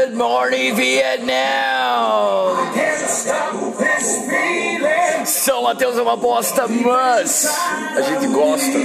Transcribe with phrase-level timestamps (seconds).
[0.00, 2.00] Good morning, Vietnam!
[5.50, 7.52] São Mateus é uma bosta, mas
[7.96, 8.78] a gente gosta.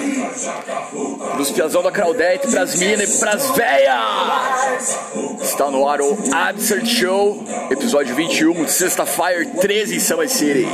[1.37, 4.97] Dos piazão da Claudete, pras minas e pras véias!
[5.44, 10.67] Está no ar o Absurd Show, episódio 21, de sexta-feira, 13 em Summer City.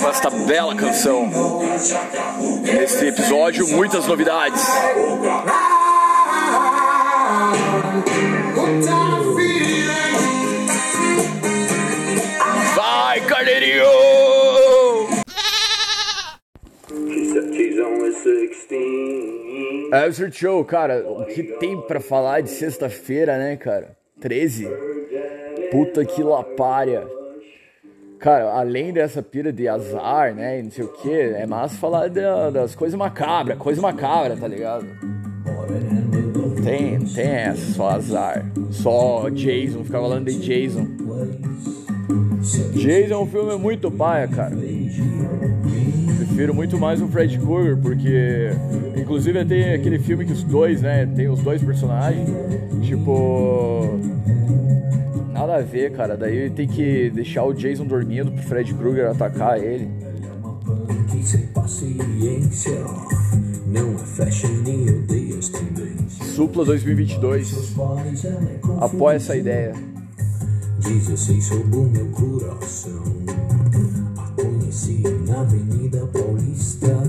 [0.00, 1.28] Com esta bela canção.
[2.62, 4.66] Neste episódio, muitas novidades.
[19.94, 20.04] 16.
[20.04, 23.96] Absurd Show, cara, o que tem pra falar de sexta-feira, né, cara?
[24.20, 24.68] 13?
[25.70, 27.06] Puta que lapária.
[28.18, 32.08] Cara, além dessa pira de azar, né, e não sei o que, é massa falar
[32.08, 34.86] da- das coisas macabras, coisa macabra, tá ligado?
[36.64, 38.46] Tem, tem essa, só azar.
[38.70, 40.86] Só Jason, ficar falando de Jason.
[42.72, 44.54] Jason é um filme muito paia, cara.
[46.34, 48.50] Prefiro muito mais o Fred Krueger, porque
[48.96, 52.28] inclusive tem aquele filme que os dois, né, tem os dois personagens,
[52.82, 54.00] tipo
[55.32, 56.16] nada a ver, cara.
[56.16, 59.88] Daí tem que deixar o Jason dormindo pro Fred Krueger atacar ele.
[61.08, 62.80] Que sem paciência.
[63.68, 66.28] Não é flecha nem odeia as tendências.
[66.34, 67.74] Supla 2022.
[67.76, 69.72] Faz ela é Apoia essa ideia.
[70.80, 73.23] 16 sobre o meu coração.
[75.34, 77.02] Na Avenida Paulista.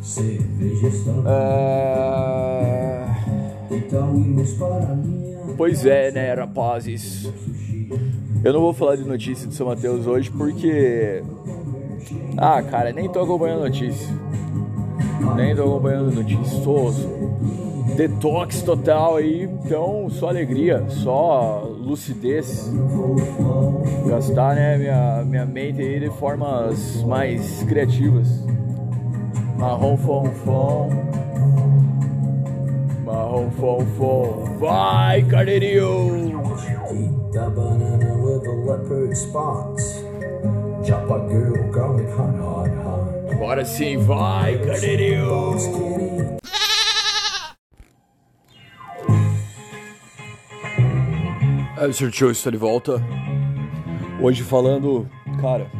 [0.00, 1.10] Cerveja está.
[1.26, 3.16] Ah,
[3.90, 5.38] tal irmos para minha?
[5.56, 7.28] Pois é, né, rapazes?
[8.44, 11.20] Eu não vou falar de notícia de São Mateus hoje porque.
[12.36, 14.14] Ah, cara, nem tô acompanhando notícia.
[15.34, 16.60] Nem tô acompanhando notícia.
[16.62, 16.92] Tô
[17.96, 22.70] detox total aí, então só alegria, só lucidez.
[24.06, 28.28] Gastar, né, minha, minha mente aí de formas mais criativas.
[29.58, 30.90] Marrom fom fom.
[33.04, 34.58] Marrom fom fom.
[34.58, 36.28] Vai, carneirinho!
[36.90, 40.04] Eat the banana with the leopard spots.
[40.84, 43.32] Chop a girl, garlic hot, hot, hot.
[43.32, 46.17] Agora sim, vai, carneirinho!
[51.88, 53.02] Absurd Show está de volta.
[54.20, 55.08] Hoje falando,
[55.40, 55.70] cara,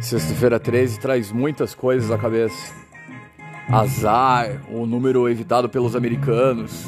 [0.00, 2.72] sexta-feira 13 traz muitas coisas à cabeça.
[3.68, 6.86] Azar, o número evitado pelos americanos,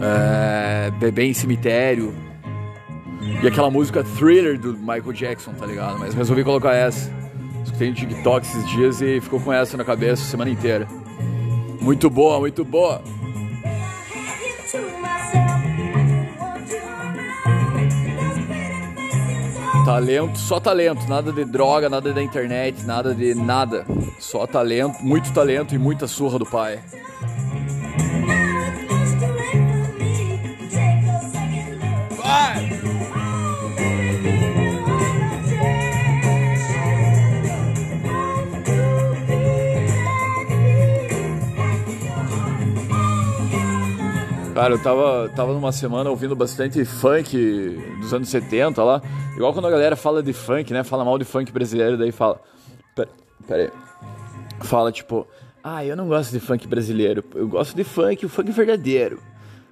[0.00, 2.12] é, bebê em cemitério
[3.42, 6.00] e aquela música Thriller do Michael Jackson, tá ligado?
[6.00, 7.12] Mas resolvi colocar essa.
[7.62, 10.88] Escutei no TikTok esses dias e ficou com essa na cabeça a semana inteira.
[11.80, 13.00] Muito boa, muito boa.
[19.88, 23.86] Talento, só talento, nada de droga, nada da internet, nada de nada.
[24.18, 26.78] Só talento, muito talento e muita surra do pai.
[44.58, 49.00] Cara, eu tava, tava numa semana ouvindo bastante funk dos anos 70 lá.
[49.36, 50.82] Igual quando a galera fala de funk, né?
[50.82, 52.40] Fala mal de funk brasileiro, daí fala.
[52.92, 53.08] Pera,
[53.46, 53.70] pera aí.
[54.62, 55.28] Fala tipo,
[55.62, 57.22] ah, eu não gosto de funk brasileiro.
[57.36, 59.20] Eu gosto de funk, o funk verdadeiro.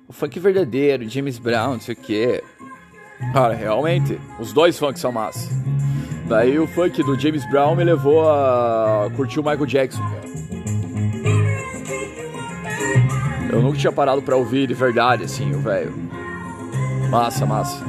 [0.07, 2.45] O funk verdadeiro, James Brown, não sei o quê.
[3.33, 5.51] Cara, realmente, os dois funks são massa.
[6.29, 10.76] Daí o funk do James Brown me levou a curtir o Michael Jackson, cara.
[13.57, 15.91] Eu nunca tinha parado pra ouvir de verdade, assim, o velho.
[17.11, 17.83] Massa, massa.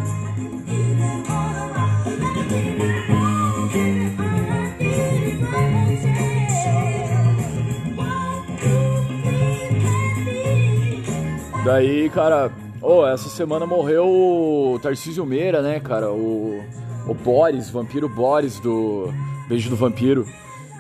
[11.66, 12.50] Daí, cara,
[12.82, 16.10] oh, essa semana morreu o Tarcísio Meira, né, cara?
[16.14, 16.64] O,
[17.06, 19.12] o Boris, vampiro Boris do
[19.50, 20.26] Beijo do Vampiro.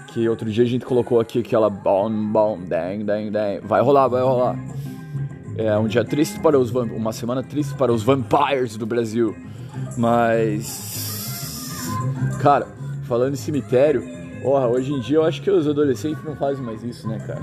[0.08, 3.60] Que outro dia a gente colocou aqui aquela bom, bom, dang, dang, dang.
[3.66, 4.58] Vai rolar, vai rolar.
[5.58, 9.36] É um dia triste para os uma semana triste para os vampires do Brasil.
[9.98, 10.98] Mas
[12.42, 12.68] cara,
[13.04, 14.04] falando em cemitério,
[14.42, 17.42] porra, hoje em dia eu acho que os adolescentes não fazem mais isso, né, cara?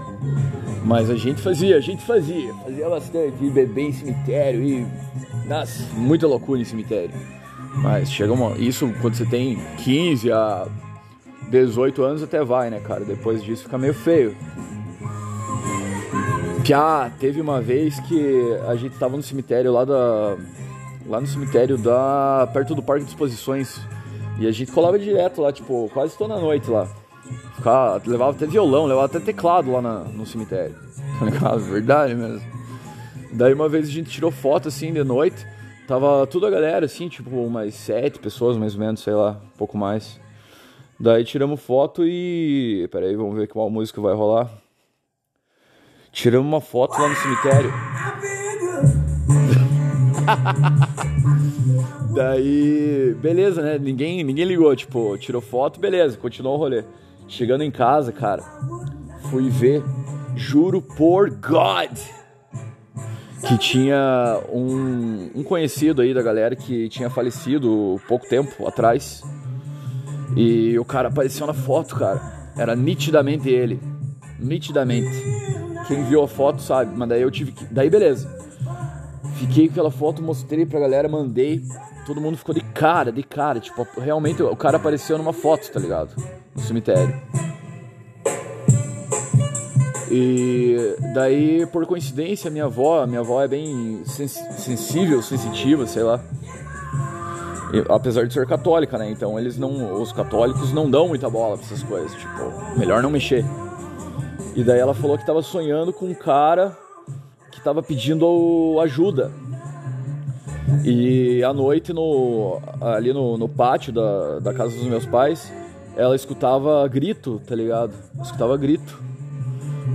[0.84, 4.86] Mas a gente fazia, a gente fazia, fazia bastante, beber em cemitério e
[5.46, 7.14] nossa, muita loucura em cemitério.
[7.76, 10.68] Mas chega uma, isso quando você tem 15 a
[11.50, 13.04] 18 anos até vai, né, cara?
[13.04, 14.36] Depois disso fica meio feio.
[16.64, 20.36] Piá, teve uma vez que a gente tava no cemitério lá da.
[21.06, 22.48] Lá no cemitério da.
[22.52, 23.80] perto do Parque de Exposições.
[24.38, 26.88] E a gente colava direto lá, tipo, quase toda noite lá.
[27.54, 30.74] Ficava, levava até violão, levava até teclado lá na, no cemitério.
[31.18, 31.60] Tá ligado?
[31.60, 32.42] Verdade mesmo.
[33.32, 35.46] Daí uma vez a gente tirou foto assim de noite.
[35.86, 39.56] Tava toda a galera, assim, tipo, umas sete pessoas mais ou menos, sei lá, um
[39.58, 40.18] pouco mais.
[40.98, 42.88] Daí tiramos foto e.
[42.90, 44.50] Pera aí, vamos ver qual música vai rolar.
[46.12, 47.72] Tiramos uma foto lá no cemitério.
[52.14, 53.78] Daí, beleza, né?
[53.78, 56.84] Ninguém, ninguém ligou, tipo, tirou foto, beleza, continuou o rolê.
[57.26, 58.42] Chegando em casa, cara,
[59.30, 59.82] fui ver,
[60.36, 61.90] juro por God,
[63.48, 69.22] que tinha um, um conhecido aí da galera que tinha falecido pouco tempo atrás.
[70.36, 72.20] E o cara apareceu na foto, cara.
[72.56, 73.80] Era nitidamente ele.
[74.38, 75.22] Nitidamente.
[75.86, 77.64] Quem viu a foto sabe, mas daí eu tive que.
[77.66, 78.28] Daí beleza.
[79.36, 81.62] Fiquei com aquela foto, mostrei pra galera, mandei.
[82.06, 83.60] Todo mundo ficou de cara, de cara.
[83.60, 86.14] Tipo, realmente o cara apareceu numa foto, tá ligado?
[86.54, 87.14] No cemitério.
[90.10, 96.20] E daí, por coincidência, minha avó, minha avó é bem sens sensível, sensitiva, sei lá.
[97.88, 99.10] Apesar de ser católica, né?
[99.10, 103.10] Então eles não, os católicos não dão muita bola pra essas coisas, tipo, melhor não
[103.10, 103.44] mexer.
[104.54, 106.76] E daí ela falou que tava sonhando com um cara
[107.50, 109.32] que tava pedindo ajuda.
[110.84, 115.52] E à noite no ali no, no pátio da, da casa dos meus pais,
[115.96, 117.92] ela escutava grito, tá ligado?
[118.22, 119.02] Escutava grito.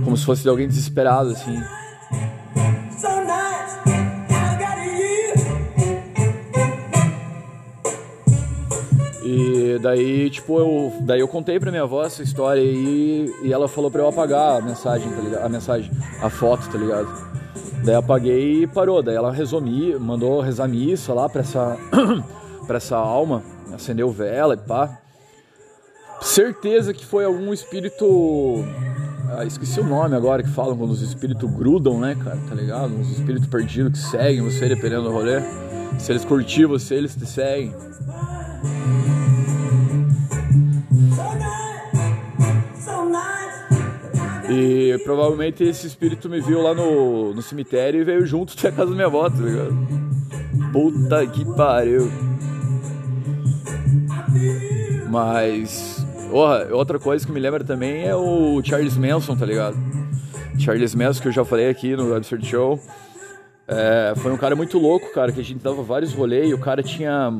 [0.04, 1.60] Como se fosse de alguém desesperado, assim.
[9.32, 13.68] E daí, tipo, eu, daí eu contei pra minha avó essa história aí e ela
[13.68, 15.44] falou pra eu apagar a mensagem, tá ligado?
[15.44, 15.88] A mensagem,
[16.20, 17.08] a foto, tá ligado?
[17.84, 19.00] Daí apaguei e parou.
[19.02, 19.62] Daí ela rezou,
[20.00, 21.76] mandou rezar missa lá pra essa,
[22.66, 24.98] pra essa alma, acendeu vela e pá.
[26.20, 28.64] Certeza que foi algum espírito.
[29.28, 32.38] Ah, esqueci o nome agora que falam quando os espíritos grudam, né, cara?
[32.48, 32.92] Tá ligado?
[32.92, 35.40] Uns espíritos perdidos que seguem você dependendo do rolê.
[36.00, 37.72] Se eles curtir você, eles te seguem.
[44.50, 48.72] E provavelmente esse espírito me viu lá no, no cemitério e veio junto até a
[48.72, 49.74] casa da minha avó, tá ligado?
[50.72, 52.10] Puta que pariu.
[55.08, 56.04] Mas.
[56.72, 59.76] Outra coisa que me lembra também é o Charles Manson, tá ligado?
[60.58, 62.80] Charles Manson, que eu já falei aqui no Absurd Show.
[63.66, 66.58] É, foi um cara muito louco, cara, que a gente dava vários rolês e o
[66.58, 67.32] cara tinha,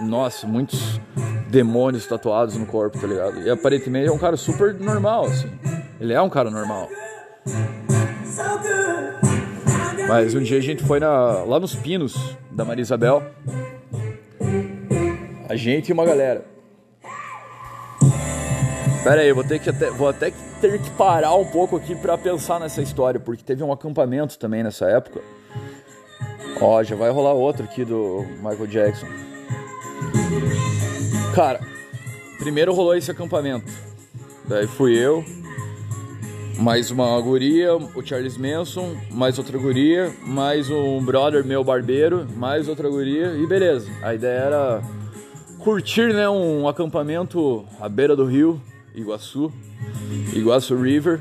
[0.00, 1.00] nossa, muitos
[1.48, 3.40] demônios tatuados no corpo, tá ligado?
[3.40, 5.48] E aparentemente é um cara super normal, assim.
[6.00, 6.88] Ele é um cara normal.
[10.08, 13.22] Mas um dia a gente foi na, lá nos Pinos da Maria Isabel.
[15.48, 16.44] A gente e uma galera.
[19.04, 22.18] Pera aí, vou ter que até, vou até ter que parar um pouco aqui para
[22.18, 25.20] pensar nessa história, porque teve um acampamento também nessa época.
[26.60, 29.06] Ó, já vai rolar outro aqui do Michael Jackson.
[31.34, 31.60] Cara,
[32.38, 33.70] primeiro rolou esse acampamento.
[34.46, 35.24] Daí fui eu,
[36.58, 42.68] mais uma guria, o Charles Manson, mais outra guria, mais um brother meu barbeiro, mais
[42.68, 43.88] outra guria e beleza.
[44.02, 44.82] A ideia era
[45.60, 48.60] curtir, né, um acampamento à beira do rio
[48.92, 49.52] Iguaçu,
[50.34, 51.20] Iguaçu River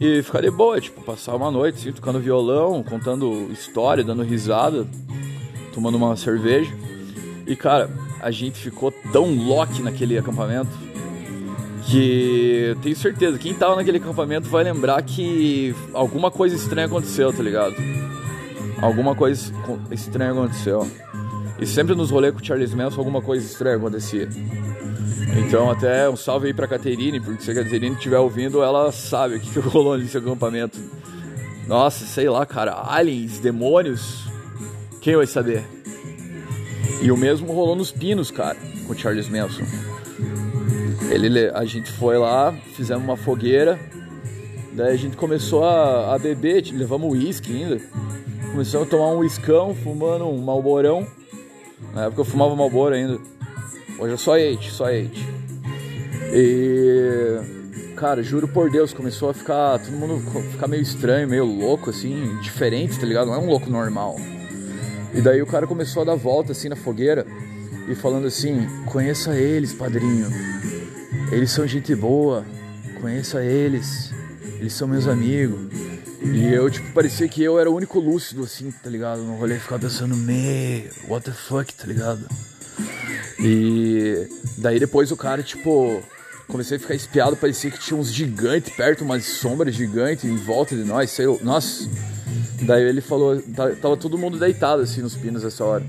[0.00, 4.86] e ficar de boa, tipo, passar uma noite assim, tocando violão, contando história, dando risada,
[5.74, 6.72] tomando uma cerveja.
[7.46, 7.90] E cara,
[8.22, 10.85] a gente ficou tão lock naquele acampamento
[11.86, 17.42] que tenho certeza, quem tava naquele acampamento vai lembrar que alguma coisa estranha aconteceu, tá
[17.42, 17.76] ligado?
[18.82, 19.52] Alguma coisa
[19.90, 20.86] estranha aconteceu.
[21.58, 24.28] E sempre nos rolês com o Charles Manson alguma coisa estranha acontecia.
[25.38, 29.36] Então até um salve aí pra Caterine, porque se a Caterine estiver ouvindo, ela sabe
[29.36, 30.78] o que, que rolou nesse acampamento.
[31.68, 34.24] Nossa, sei lá, cara, aliens, demônios,
[35.00, 35.64] quem vai saber?
[37.00, 39.64] E o mesmo rolou nos Pinos, cara, com o Charles Manson.
[41.10, 43.78] Ele, a gente foi lá, fizemos uma fogueira,
[44.72, 47.80] daí a gente começou a, a beber, levamos uísque ainda.
[48.50, 51.06] Começamos a tomar um uiscão, fumando um malborão.
[51.92, 53.18] Na época eu fumava malboro ainda.
[53.98, 55.26] Hoje é só eight, só eight.
[56.32, 57.38] E
[57.96, 60.20] cara, juro por Deus, começou a ficar todo mundo
[60.50, 63.28] ficar meio estranho, meio louco assim, diferente, tá ligado?
[63.28, 64.16] Não é um louco normal.
[65.14, 67.26] E daí o cara começou a dar volta assim na fogueira
[67.88, 70.28] e falando assim: "Conheça eles, padrinho.
[71.30, 72.44] Eles são gente boa,
[73.00, 74.12] conheça eles,
[74.60, 75.58] eles são meus amigos.
[76.22, 79.22] E eu, tipo, parecia que eu era o único lúcido, assim, tá ligado?
[79.22, 82.26] No rolê, ficava pensando, me, what the fuck, tá ligado?
[83.38, 84.28] E
[84.58, 86.02] daí depois o cara, tipo,
[86.48, 90.74] comecei a ficar espiado, parecia que tinha uns gigantes perto, umas sombras gigantes em volta
[90.74, 91.88] de nós, sei lá, nossa.
[92.62, 93.40] Daí ele falou,
[93.80, 95.84] tava todo mundo deitado, assim, nos pinos essa hora.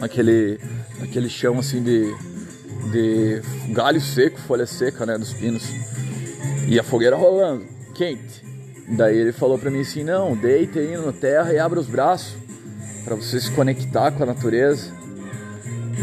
[0.00, 0.58] Aquele,
[1.00, 2.14] aquele chão, assim, de,
[2.90, 3.42] de
[3.72, 5.64] galho seco, folha seca, né, dos pinos.
[6.68, 7.64] E a fogueira rolando,
[7.94, 8.44] quente.
[8.88, 12.36] Daí ele falou pra mim assim, não, deita aí na terra e abra os braços
[13.04, 14.92] para você se conectar com a natureza.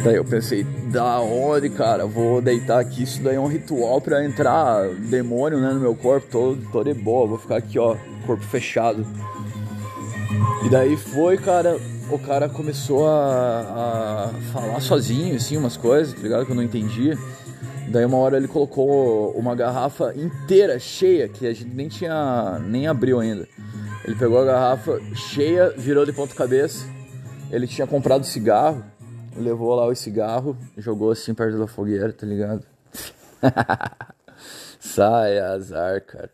[0.04, 2.06] Daí eu pensei, da onde, cara?
[2.06, 6.28] Vou deitar aqui, isso daí é um ritual para entrar demônio né, no meu corpo,
[6.30, 9.06] tô, tô de boa, vou ficar aqui, ó, corpo fechado.
[10.66, 16.22] E daí foi, cara, o cara começou a, a falar sozinho, assim, umas coisas, tá
[16.22, 16.46] ligado?
[16.46, 17.18] Que eu não entendia.
[17.90, 22.88] Daí uma hora ele colocou uma garrafa inteira, cheia, que a gente nem tinha, nem
[22.88, 23.48] abriu ainda.
[24.06, 26.86] Ele pegou a garrafa cheia, virou de ponta cabeça.
[27.52, 28.84] Ele tinha comprado cigarro,
[29.36, 32.66] levou lá o cigarro, jogou assim perto da fogueira, tá ligado?
[34.80, 36.30] Sai azar, cara.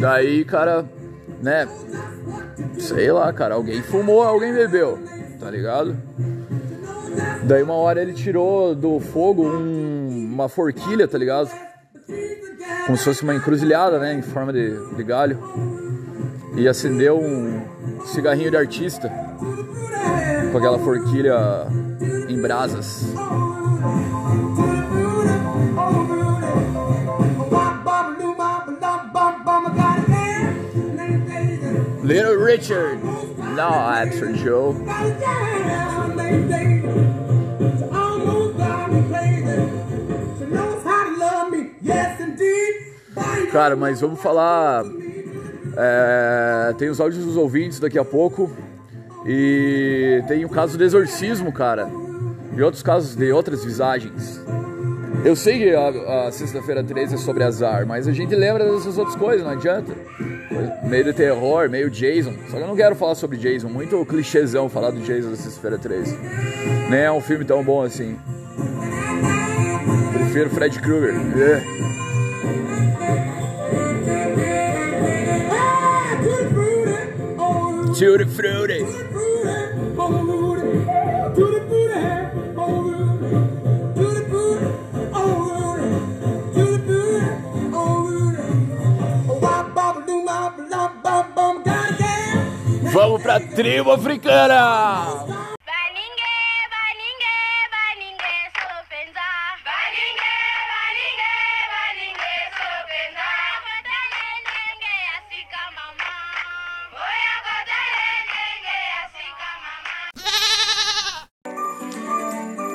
[0.00, 0.84] Daí, cara,
[1.40, 1.68] né?
[2.78, 4.98] Sei lá, cara, alguém fumou, alguém bebeu,
[5.38, 5.96] tá ligado?
[7.44, 11.50] Daí uma hora ele tirou do fogo um, uma forquilha, tá ligado?
[12.86, 14.14] Como se fosse uma encruzilhada, né?
[14.14, 15.38] Em forma de, de galho.
[16.56, 17.62] E acendeu um
[18.06, 19.10] cigarrinho de artista.
[20.50, 21.66] Com aquela forquilha
[22.28, 23.06] em brasas.
[32.02, 33.00] Little Richard.
[33.54, 34.74] No, Absurd Joe.
[43.52, 44.82] Cara, mas vamos falar.
[45.76, 48.50] É, tem os áudios dos ouvintes daqui a pouco.
[49.26, 51.88] E tem o caso do exorcismo, cara.
[52.56, 54.40] E outros casos de outras visagens.
[55.24, 58.98] Eu sei que a, a sexta-feira 13 é sobre azar, mas a gente lembra dessas
[58.98, 59.92] outras coisas, não adianta.
[60.84, 62.32] Meio de terror, meio Jason.
[62.50, 65.78] Só que eu não quero falar sobre Jason, muito clichêzão falar do Jason da sexta-feira
[65.78, 66.18] 13.
[66.90, 68.18] Nem é um filme tão bom assim.
[70.14, 71.14] Prefiro Fred Krueger.
[71.36, 71.81] Yeah.
[78.02, 78.84] Tutti Frutti.
[92.92, 95.31] Vamos pra tribo africana!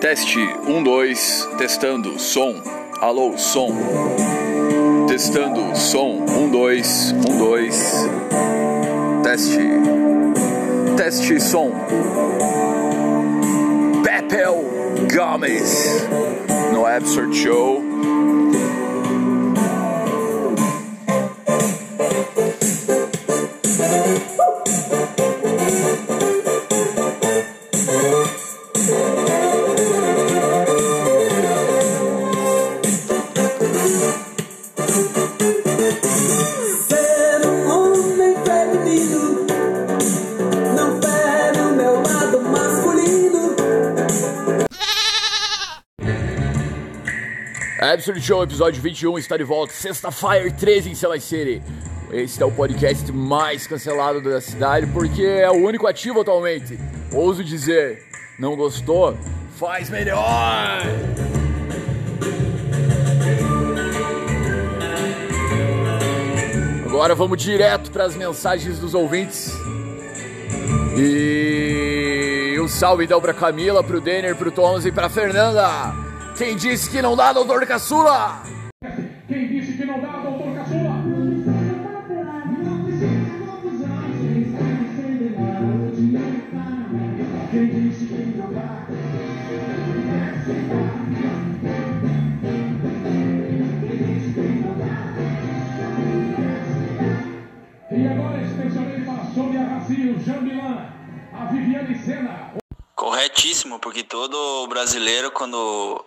[0.07, 2.55] Teste 1, 2, testando, som.
[3.01, 3.75] Alô, som.
[5.05, 6.23] Testando, som.
[6.23, 9.21] 1, 2, 1, 2.
[9.21, 9.61] Teste.
[10.95, 11.73] Teste, som.
[14.01, 14.63] Pepel
[15.13, 16.07] Gomes.
[16.71, 17.86] No Absurd Show.
[48.07, 49.73] Absurd Show, episódio 21, está de volta.
[49.73, 51.61] Sexta-feira, 13 em Summer City.
[52.09, 56.79] Este é o podcast mais cancelado da cidade porque é o único ativo atualmente.
[57.11, 58.05] Ouso dizer,
[58.39, 59.17] não gostou?
[59.57, 60.83] Faz melhor!
[66.85, 69.51] Agora vamos direto para as mensagens dos ouvintes.
[70.97, 76.06] E um salve então pra Camila, pro Denner, pro Thomas e pra Fernanda.
[76.37, 78.43] Quem disse que não dá, doutor Caçula?
[79.27, 81.03] Quem disse que não dá, doutor Caçula?
[87.49, 88.85] Quem disse que não dá?
[97.89, 100.85] E agora extensionei para Sônia Razio, Jamilan,
[101.33, 102.53] a Viviane Sena.
[102.95, 106.05] Corretíssimo, porque todo brasileiro, quando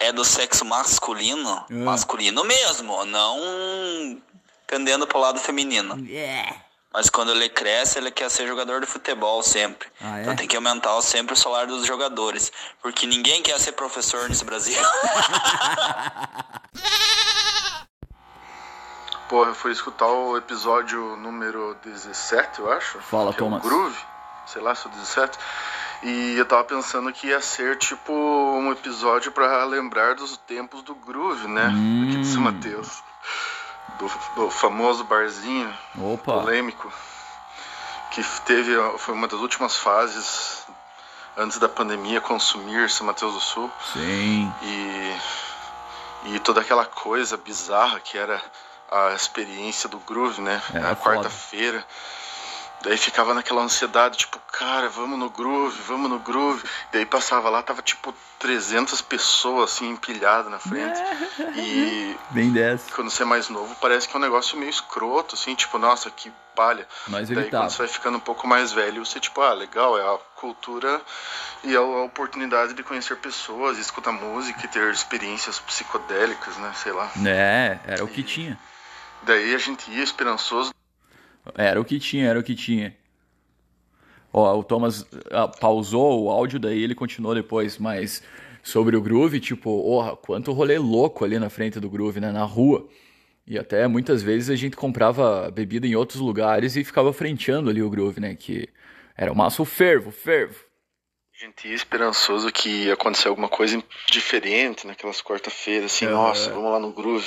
[0.00, 1.74] é do sexo masculino, É.
[1.74, 4.20] masculino mesmo, não
[4.66, 5.96] pendendo pro lado feminino.
[6.92, 9.86] Mas quando ele cresce, ele quer ser jogador de futebol sempre.
[10.00, 10.22] Ah, é?
[10.22, 12.50] Então tem que aumentar sempre o salário dos jogadores.
[12.82, 14.76] Porque ninguém quer ser professor nesse Brasil.
[19.28, 22.98] Porra, eu fui escutar o episódio número 17, eu acho.
[23.00, 23.62] Fala, que é o Thomas.
[23.62, 23.98] Groove,
[24.46, 25.38] sei lá se é o 17.
[26.02, 30.94] E eu tava pensando que ia ser tipo um episódio pra lembrar dos tempos do
[30.94, 31.66] Groove, né?
[31.66, 33.02] Aqui de São Mateus.
[33.98, 36.40] Do, do famoso barzinho Opa.
[36.40, 36.90] polêmico.
[38.12, 40.64] Que teve, foi uma das últimas fases
[41.36, 44.52] antes da pandemia consumir São Mateus do Sul Sim.
[44.62, 45.16] e,
[46.34, 48.42] e toda aquela coisa bizarra que era
[48.90, 50.60] a experiência do groove, né?
[50.74, 51.30] É, a é foda.
[52.82, 56.62] Daí ficava naquela ansiedade, tipo, cara, vamos no groove, vamos no groove.
[56.92, 60.98] Daí passava lá, tava tipo 300 pessoas assim empilhadas na frente.
[61.56, 62.90] E Bem dessa.
[62.94, 66.10] quando você é mais novo, parece que é um negócio meio escroto, assim, tipo, nossa,
[66.10, 66.86] que palha.
[67.06, 67.64] Mas Daí evitava.
[67.64, 71.02] quando você vai ficando um pouco mais velho, você, tipo, ah, legal, é a cultura
[71.62, 77.10] e a oportunidade de conhecer pessoas, escutar música e ter experiências psicodélicas, né, sei lá.
[77.26, 78.58] É, era o que tinha.
[79.22, 80.72] Daí a gente ia esperançoso,
[81.54, 82.96] Era o que tinha, era o que tinha.
[84.32, 88.22] Ó, o Thomas ah, pausou o áudio, daí ele continuou depois, mas
[88.62, 92.44] sobre o Groove, tipo, orra, quanto rolê louco ali na frente do Groove, né, na
[92.44, 92.88] rua.
[93.46, 97.82] E até muitas vezes a gente comprava bebida em outros lugares e ficava frenteando ali
[97.82, 98.68] o Groove, né, que
[99.16, 100.64] era o maço fervo, fervo.
[101.34, 106.14] a gente ia esperançoso que ia acontecer alguma coisa diferente naquelas quarta-feiras, assim, Aham.
[106.14, 107.26] nossa, vamos lá no groove.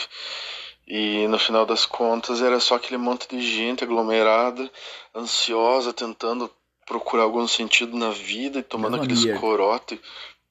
[0.87, 4.69] E no final das contas era só aquele monte de gente aglomerada,
[5.15, 6.51] ansiosa, tentando
[6.85, 9.39] procurar algum sentido na vida e tomando aqueles merda.
[9.39, 10.01] corote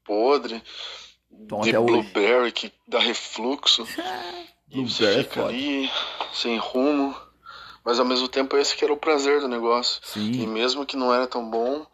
[0.04, 0.62] podre
[1.30, 1.92] de até hoje.
[1.92, 3.86] blueberry que dá refluxo.
[4.70, 5.90] e você Blueberry é fica ali
[6.32, 7.14] sem rumo.
[7.84, 10.00] Mas ao mesmo tempo esse que era o prazer do negócio.
[10.04, 10.30] Sim.
[10.32, 11.84] E mesmo que não era tão bom,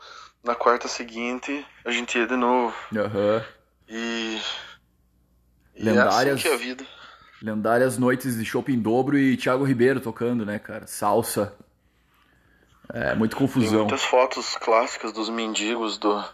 [0.44, 2.74] na quarta seguinte a gente ia de novo.
[2.94, 3.44] Aham.
[3.88, 4.38] E.
[5.74, 6.86] e Lendárias- É assim que é a vida.
[7.42, 10.86] Lendárias noites de shopping dobro e Thiago Ribeiro tocando, né, cara?
[10.86, 11.54] Salsa.
[12.92, 13.80] É, muita Tem confusão.
[13.80, 16.24] muitas fotos clássicas dos mendigos do,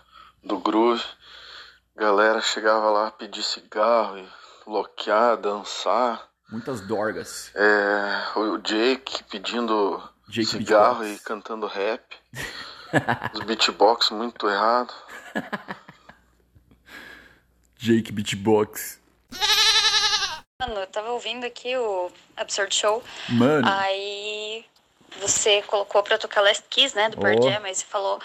[0.42, 1.02] do groove.
[1.96, 4.26] Galera chegava lá pedir cigarro e
[4.66, 6.28] loquear, dançar.
[6.50, 7.50] Muitas dorgas.
[7.54, 11.20] É, o Jake pedindo Jake cigarro Beatbox.
[11.20, 12.02] e cantando rap.
[13.34, 14.94] Os beatbox muito errado.
[17.76, 19.00] Jake Beatbox.
[20.66, 23.02] Mano, eu tava ouvindo aqui o Absurd Show.
[23.28, 23.68] Mano.
[23.70, 24.64] Aí
[25.20, 27.42] você colocou pra tocar Last Kiss, né, do Pearl Oh.
[27.42, 28.18] Jam, aí você falou...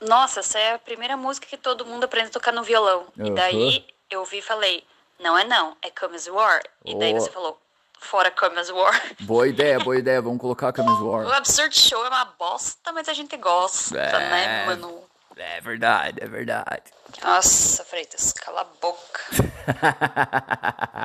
[0.00, 3.06] Nossa, essa é a primeira música que todo mundo aprende a tocar no violão.
[3.18, 3.34] E Aham.
[3.34, 4.82] daí eu vi e falei,
[5.18, 5.90] não é não, é
[6.26, 6.62] You Are.
[6.84, 7.20] E daí Oh.
[7.20, 7.60] você falou,
[7.98, 8.32] fora
[8.68, 9.16] You Are.
[9.20, 10.22] Boa ideia, boa ideia.
[10.22, 11.26] Vamos colocar a Camis O War.
[11.34, 14.12] Absurd Show é uma bosta, mas a gente gosta, É.
[14.18, 15.04] né, mano?
[15.36, 16.82] É verdade, é verdade.
[17.22, 19.20] Nossa, Freitas, cala a boca.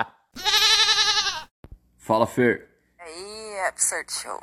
[1.97, 2.67] Fala, Fer.
[2.99, 4.41] Aí, Absurd Show.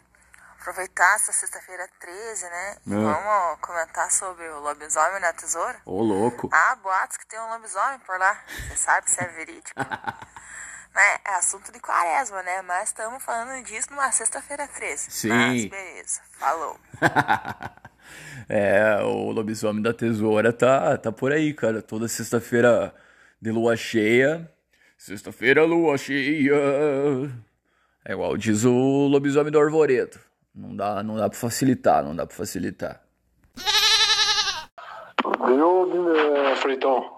[0.61, 2.71] Aproveitar essa sexta-feira 13, né?
[2.71, 2.95] É.
[2.95, 5.81] vamos comentar sobre o lobisomem na tesoura.
[5.85, 6.49] Ô, louco.
[6.53, 8.41] Ah, boatos que tem um lobisomem por lá.
[8.69, 9.79] Você sabe se é verídico.
[10.95, 11.19] né?
[11.25, 12.63] É assunto de quaresma, né?
[12.63, 15.11] Mas estamos falando disso numa sexta-feira 13.
[15.11, 15.29] Sim.
[15.29, 16.21] Mas beleza.
[16.39, 16.79] Falou.
[18.49, 21.81] É, o lobisomem da tesoura tá, tá por aí, cara.
[21.81, 22.95] Toda sexta-feira
[23.41, 24.52] de lua cheia.
[25.05, 26.55] Sexta-feira, lua cheia.
[28.05, 30.17] É igual diz o lobisomem do arvoredo.
[30.55, 33.03] Não dá, não dá pra facilitar, não dá pra facilitar.
[35.45, 37.17] Viu, Freitão?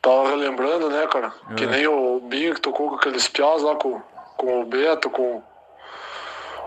[0.00, 1.32] Tava relembrando, né, cara?
[1.56, 4.00] Que nem o Binho que tocou com aqueles piás lá com,
[4.36, 5.42] com o Beto, com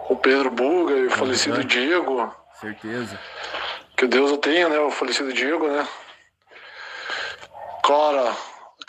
[0.09, 2.35] o Pedro Buga e o falecido Diego.
[2.59, 3.17] Certeza.
[3.95, 4.77] Que Deus o tenha, né?
[4.77, 5.87] O falecido Diego, né?
[7.81, 8.35] Cara,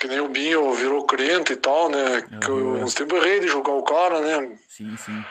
[0.03, 2.23] que nem o Binho virou crente e tal, né?
[2.41, 4.59] Que eu, uns tempos errei de julgar o cara, né?
[4.69, 5.25] Sim, sim.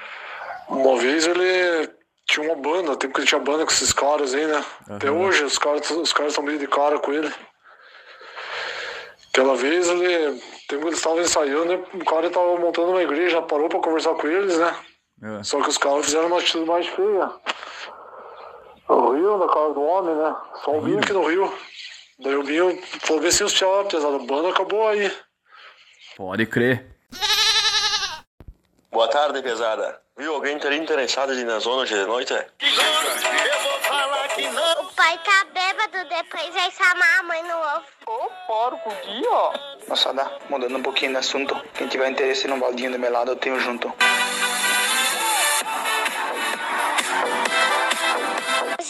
[0.70, 1.90] Uma vez ele
[2.26, 4.64] tinha uma banda, tempo que ele tinha banda com esses caras aí, né?
[4.90, 5.18] Até Aham.
[5.18, 7.30] hoje os caras os caras estão meio de cara com ele.
[9.34, 10.42] Aquela vez ele.
[10.70, 11.84] Tempo que eles estavam ensaiando, né?
[11.94, 14.74] o cara tava montando uma igreja, parou pra conversar com eles, né?
[15.22, 15.44] É.
[15.44, 17.30] Só que os caras fizeram uma atitude mais feia.
[18.88, 20.34] O Rio na cara do homem, né?
[20.64, 21.54] Só o Binho que no Rio.
[22.24, 22.34] Daí
[23.00, 25.12] falou bem assim, os piá, pesado, a banda acabou aí.
[26.16, 26.86] Pode crer.
[28.92, 30.00] Boa tarde, pesada.
[30.16, 32.32] Viu alguém ter interessado em ir na zona hoje de noite?
[32.32, 32.40] Eu
[33.64, 34.84] vou falar que não.
[34.84, 37.86] O pai tá bêbado, depois vai chamar a mãe no ovo.
[38.06, 39.88] Ô, para com o dia.
[39.88, 41.60] Moçada, mudando um pouquinho de assunto.
[41.74, 43.92] Quem tiver interesse num baldinho de melado, eu tenho junto.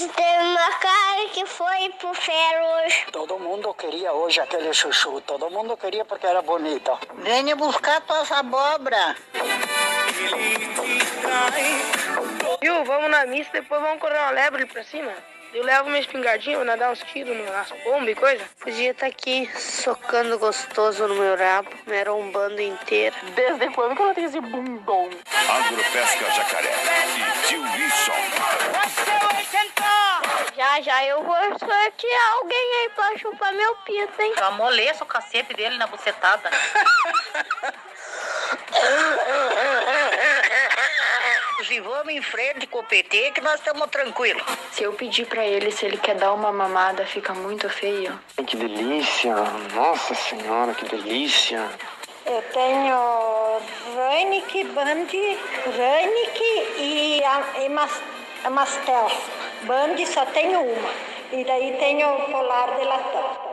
[0.08, 3.06] Teve uma cara que foi pro ferro hoje.
[3.12, 5.22] Todo mundo queria hoje aquele chuchu.
[5.22, 6.98] Todo mundo queria porque era bonito.
[7.16, 9.16] Venha buscar tuas abobras.
[12.62, 15.12] Viu, vamos na missa, depois vamos correr uma lebre pra cima.
[15.54, 18.46] Eu levo minha espingardinha, vou nadar uns tiros nas pombas e coisa.
[18.62, 23.14] Podia estar aqui socando gostoso no meu rabo, me arrombando inteira.
[23.36, 25.10] Desde quando que ela tem esse bundão?
[25.50, 26.72] Agropesca Jacaré
[27.18, 28.14] e Tio Wilson.
[30.62, 34.32] Já, já eu vou sortear alguém aí pra chupar meu pinto, hein?
[34.38, 36.52] Eu amoleço o cacete dele na bucetada.
[41.66, 44.44] Se vamos em frente com o PT, que nós estamos tranquilos.
[44.72, 48.20] Se eu pedir pra ele se ele quer dar uma mamada, fica muito feio.
[48.46, 49.34] Que delícia!
[49.74, 51.68] Nossa senhora, que delícia!
[52.24, 53.60] Eu tenho
[53.96, 55.08] Reinik, Band,
[55.76, 56.44] Reinik
[56.78, 58.00] e, a, e Mas,
[58.44, 59.08] a Mastel.
[59.68, 60.90] Band só tenho uma.
[61.32, 63.52] E daí tenho o Polar de latão.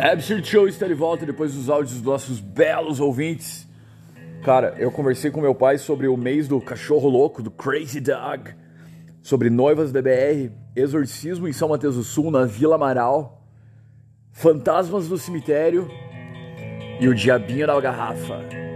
[0.00, 3.66] Absurd Show está de volta depois dos áudios dos nossos belos ouvintes.
[4.44, 8.54] Cara, eu conversei com meu pai sobre o mês do cachorro louco, do Crazy Dog,
[9.22, 13.42] sobre noivas da BR, exorcismo em São Mateus do Sul, na Vila Amaral,
[14.30, 15.88] fantasmas do cemitério
[17.00, 18.73] e o diabinho da garrafa.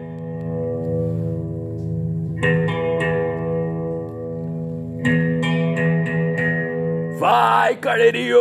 [7.19, 8.39] Vai, carneirinho!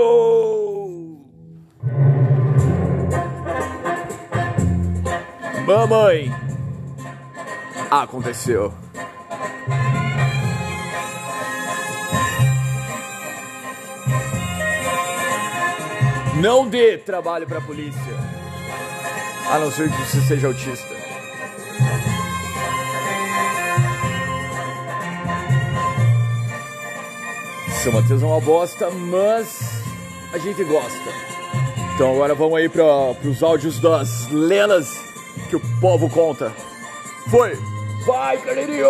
[5.65, 6.31] Mamãe!
[7.89, 8.71] Aconteceu.
[16.39, 17.99] Não dê trabalho pra polícia.
[19.51, 20.96] A não ser que você seja autista.
[27.83, 29.59] São Mateus é uma bosta, mas
[30.33, 30.97] a gente gosta.
[31.95, 32.83] Então agora vamos aí para
[33.27, 34.89] os áudios das lendas
[35.49, 36.53] que o povo conta.
[37.29, 37.57] Foi!
[38.05, 38.87] Vai, carneirinho!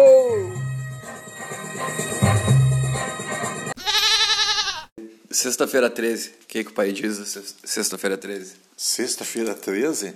[5.30, 6.30] Sexta-feira 13.
[6.30, 7.18] O que, que o pai diz?
[7.64, 8.56] Sexta-feira 13.
[8.76, 10.14] Sexta-feira 13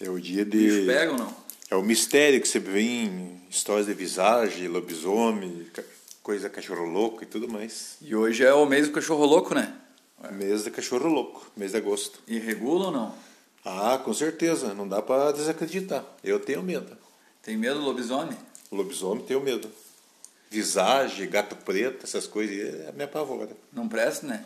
[0.00, 0.58] é o dia de.
[0.58, 1.36] Bicho pega ou não?
[1.70, 5.66] É o mistério que você vê em histórias de visagem, lobisomem,
[6.28, 7.96] coisa cachorro louco e tudo mais.
[8.02, 9.74] E hoje é o mês do cachorro louco, né?
[10.32, 12.20] Mês de cachorro louco, mês de agosto.
[12.28, 13.14] E regula ou não?
[13.64, 16.04] Ah, com certeza, não dá pra desacreditar.
[16.22, 16.98] Eu tenho medo.
[17.40, 18.36] Tem medo do lobisomem?
[18.70, 19.70] Lobisomem tenho medo.
[20.50, 23.56] Visagem, gato preto, essas coisas, é me apavora.
[23.72, 24.44] Não presta, né?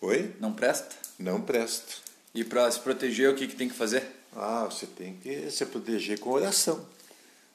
[0.00, 0.32] Oi?
[0.38, 0.94] Não presta?
[1.18, 1.92] Não presta.
[2.32, 4.06] E pra se proteger, o que, que tem que fazer?
[4.36, 6.86] Ah, você tem que se proteger com oração.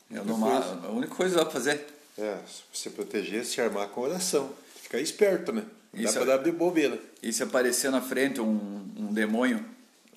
[0.09, 0.87] Coisa.
[0.87, 1.94] a única coisa que dá pra fazer.
[2.17, 2.37] É,
[2.73, 4.51] se proteger, se armar com oração.
[4.81, 5.63] Ficar esperto, né?
[5.93, 6.99] Não dá Isso pra é- dar de bobeira.
[7.21, 9.63] E se aparecer na frente um, um demônio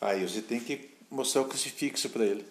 [0.00, 2.46] Aí você tem que mostrar o crucifixo pra ele.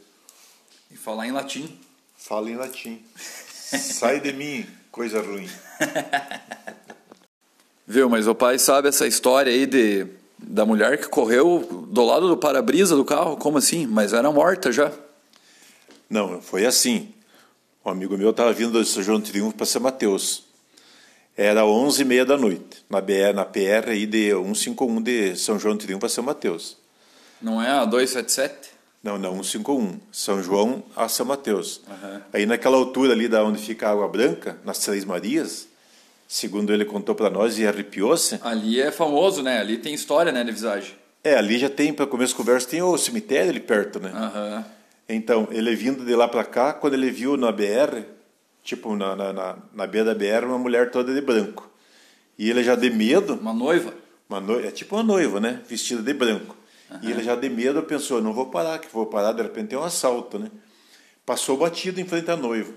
[0.91, 1.79] e falar em latim?
[2.17, 3.01] Fala em latim.
[3.15, 5.49] Sai de mim, coisa ruim.
[7.87, 10.07] Viu, mas o pai sabe essa história aí de
[10.37, 13.37] da mulher que correu do lado do para-brisa do carro?
[13.37, 13.87] Como assim?
[13.87, 14.91] Mas era morta já.
[16.09, 17.13] Não, foi assim.
[17.87, 20.43] Um amigo meu estava vindo de São João do Triunfo para São Mateus.
[21.37, 25.57] Era 11 e meia da noite, na, BR, na PR aí de 151 de São
[25.57, 26.75] João do Triunfo para São Mateus.
[27.41, 28.71] Não é a 277?
[29.01, 30.01] Não, não, 151.
[30.11, 31.79] São João a São Mateus.
[31.89, 32.21] Aham.
[32.33, 35.69] Aí naquela altura ali da onde fica a Água Branca, nas Três Marias,
[36.27, 39.61] segundo ele contou para nós e arrepiou-se, Ali é famoso, né?
[39.61, 40.93] Ali tem história, né, de visagem.
[41.23, 44.11] é, ali já tem, para começo de conversa, tem o cemitério ali perto, né?
[44.13, 44.65] Aham.
[45.09, 48.03] Então, ele vindo de lá para cá, quando ele viu na BR,
[48.63, 51.69] tipo, na, na, na, na beira da BR, uma mulher toda de branco.
[52.37, 53.35] E ele já de medo...
[53.35, 53.93] Uma noiva?
[54.29, 55.61] Uma noiva, é tipo uma noiva, né?
[55.67, 56.55] Vestida de branco.
[57.01, 59.79] E ele já de medo pensou, não vou parar, que vou parar, de repente tem
[59.79, 60.49] um assalto, né?
[61.25, 62.73] Passou batido em frente à noiva.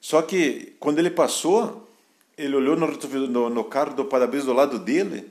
[0.00, 1.88] Só que, quando ele passou,
[2.36, 2.86] ele olhou no,
[3.28, 5.30] no, no carro do para-brisa do lado dele,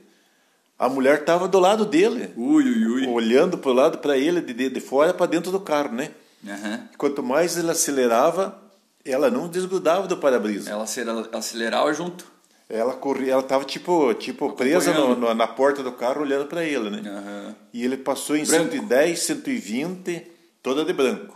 [0.78, 2.30] a mulher estava do lado dele.
[2.36, 3.06] Ui, ui, ui.
[3.08, 6.10] Olhando para o lado, para ele, de, de, fora para dentro do carro, né?
[6.46, 6.88] Aham.
[6.96, 8.56] Quanto mais ele acelerava,
[9.04, 10.70] ela não desgrudava do para-brisa.
[10.70, 10.84] Ela
[11.32, 12.24] acelerava junto.
[12.70, 16.62] Ela corria, ela estava tipo, tipo presa no- no- na porta do carro olhando para
[16.64, 17.02] ele, né?
[17.10, 17.56] Aham.
[17.72, 18.70] E ele passou em Branco.
[18.72, 20.26] 110, 120,
[20.62, 21.34] toda de branco.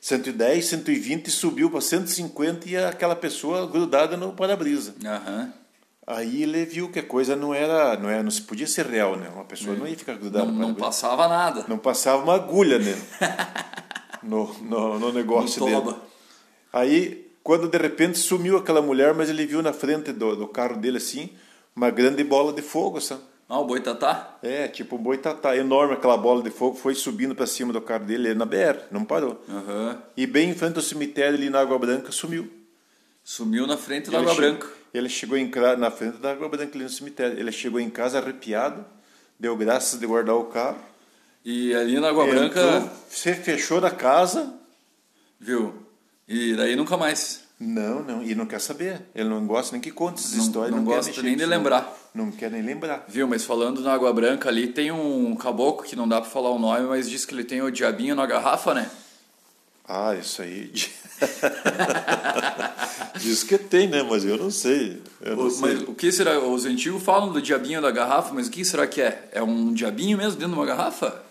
[0.00, 4.94] 110, 120 subiu para 150 e aquela pessoa grudada no para-brisa.
[5.04, 5.52] Aham.
[6.06, 9.16] Aí ele viu que a coisa não era, não era, não se podia ser real,
[9.16, 9.28] né?
[9.32, 11.64] Uma pessoa não ia ficar grudada Não, não passava nada.
[11.68, 13.02] Não passava uma agulha nele.
[14.22, 15.96] no, no, no negócio No dele.
[16.72, 20.76] Aí, quando de repente sumiu aquela mulher, mas ele viu na frente do, do carro
[20.76, 21.30] dele assim,
[21.74, 23.22] uma grande bola de fogo, sabe?
[23.48, 24.38] Ah, o boitatá?
[24.42, 28.04] É, tipo um boitatá, enorme aquela bola de fogo, foi subindo para cima do carro
[28.06, 29.40] dele, ele na BR, não parou.
[29.48, 30.02] Aham.
[30.16, 32.50] E bem em frente ao cemitério ali na Água Branca, sumiu.
[33.22, 34.66] Sumiu na frente da Água Branca.
[34.92, 37.38] Ele chegou em ca- na frente da Branca ali no cemitério.
[37.38, 38.84] Ele chegou em casa arrepiado,
[39.38, 40.78] deu graças de guardar o carro.
[41.44, 44.52] E ali na Água entrou, Branca, Se fechou na casa.
[45.40, 45.74] viu?
[46.28, 47.42] E daí nunca mais.
[47.58, 49.02] Não, não, e não quer saber.
[49.14, 50.74] Ele não gosta nem que conte essas Não- histórias.
[50.74, 51.96] não quer gosta nem de lembrar.
[52.14, 53.04] Não, não quer nem lembrar.
[53.08, 56.50] Viu, mas falando na Água Branca ali, tem um caboclo que não dá pra falar
[56.50, 58.90] o nome, mas diz que ele tem o diabinho na garrafa, né?
[59.86, 60.72] Ah, isso aí.
[63.18, 64.02] Diz que tem, né?
[64.02, 65.00] Mas eu não sei.
[65.20, 65.60] Eu não O- sei.
[65.60, 66.38] mas o que será?
[66.38, 69.28] Os antigos falam do diabinho da garrafa, mas o que será que é?
[69.32, 71.22] É um diabinho mesmo dentro de uma garrafa?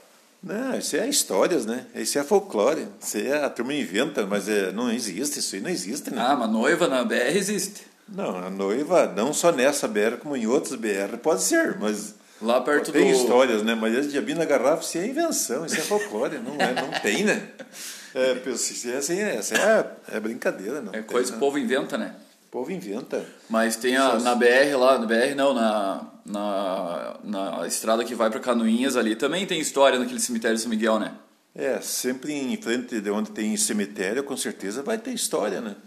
[0.44, 1.86] Não, isso é histórias, né?
[1.96, 2.88] Isso é folclore.
[3.00, 5.40] Isso é a turma inventa, mas é, não existe.
[5.40, 6.22] Isso aí não existe, né?
[6.22, 7.84] Ah, mas noiva na BR existe.
[8.10, 12.16] Não, a noiva, não só nessa BR, como em outras BR, pode ser, mas.
[12.42, 13.76] Lá perto tem do- histórias, né?
[13.76, 17.24] Mas esse diabinho na garrafa, isso é invenção, isso é folclore, não, é, não tem,
[17.24, 17.48] né?
[18.14, 18.90] É, é, assim,
[19.22, 20.90] é, isso é, é brincadeira, não.
[20.92, 21.38] É tem, coisa que né?
[21.38, 22.14] o povo inventa, né?
[22.50, 23.26] O povo inventa.
[23.50, 28.30] Mas tem a, na BR lá, na BR não, na, na, na estrada que vai
[28.30, 31.14] pra Canoinhas ali, também tem história naquele cemitério de São Miguel, né?
[31.56, 35.78] É, sempre em frente de onde tem cemitério, com certeza vai ter história, né?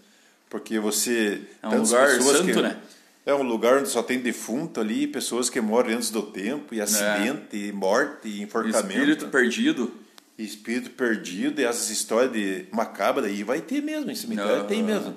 [0.48, 1.42] Porque você.
[1.62, 2.78] É um lugar santo, que- né?
[3.26, 6.80] É um lugar onde só tem defunto ali, pessoas que morrem antes do tempo, e
[6.80, 8.86] acidente, e morte, e enforcamento.
[8.86, 8.90] É.
[8.90, 9.92] Espírito perdido.
[10.38, 14.66] Espírito perdido, e essas histórias de macabra aí vai ter mesmo, em cemitério Aham.
[14.66, 15.14] tem mesmo.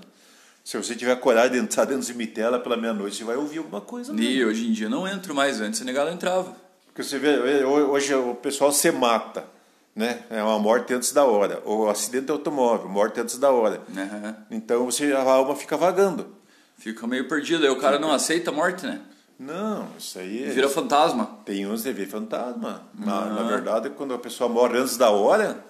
[0.64, 3.58] Se você tiver coragem de entrar dentro do cemitério lá pela meia-noite, você vai ouvir
[3.58, 4.14] alguma coisa.
[4.14, 4.22] né?
[4.22, 6.56] E hoje em dia não entro mais, antes negado entrava.
[6.86, 9.46] Porque você vê, hoje o pessoal se mata,
[9.96, 10.24] né?
[10.30, 11.62] É uma morte antes da hora.
[11.64, 13.82] Ou acidente automóvel, morte antes da hora.
[13.96, 14.36] Aham.
[14.52, 16.37] Então você, a alma fica vagando.
[16.78, 19.02] Fica meio perdido, aí o cara não aceita a morte, né?
[19.40, 20.50] Não, isso aí é...
[20.50, 21.40] Vira fantasma.
[21.46, 22.84] Tem uns que vê fantasma.
[22.94, 23.26] Na, Ah.
[23.34, 25.64] na verdade, quando a pessoa morre antes da hora,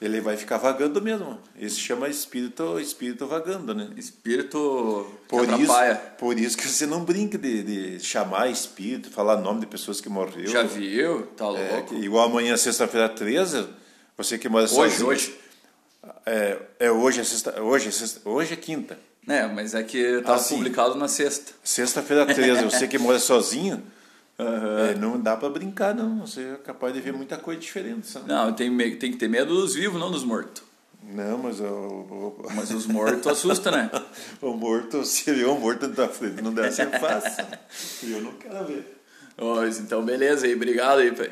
[0.00, 1.38] ele vai ficar vagando mesmo.
[1.56, 3.88] Isso se chama espírito, espírito vagando, né?
[3.96, 5.94] Espírito que por isso, atrapalha.
[6.18, 7.62] por isso que você não brinca de,
[7.98, 10.46] de chamar espírito, falar nome de pessoas que morreu.
[10.46, 11.22] Já viu?
[11.36, 11.88] Tá É, louco.
[11.94, 13.66] que igual amanhã, sexta-feira 13,
[14.16, 15.08] você que mora Hoje, sozinho.
[15.08, 15.38] hoje.
[16.24, 18.98] É, é hoje, é sexta, hoje, é sexta, hoje é quinta.
[19.28, 20.56] É, mas é que tá Ah, sim.
[20.56, 21.52] publicado na sexta.
[21.62, 23.82] Sexta-feira 13, você que mora sozinho,
[24.38, 26.20] é, não dá pra brincar, não.
[26.26, 28.06] Você é capaz de ver muita coisa diferente.
[28.06, 28.28] Sabe?
[28.28, 30.62] Não, tem, tem que ter medo dos vivos, não dos mortos.
[31.10, 33.90] Não, mas o, Mas os mortos assusta, né?
[34.42, 37.44] o morto, se vê um morto na tua frente, não deve ser fácil.
[38.02, 38.98] E eu não quero ver.
[39.36, 41.30] Pois, então beleza aí, obrigado aí, pai.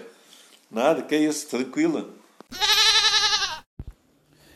[0.70, 2.14] Nada, que isso, tranquilo.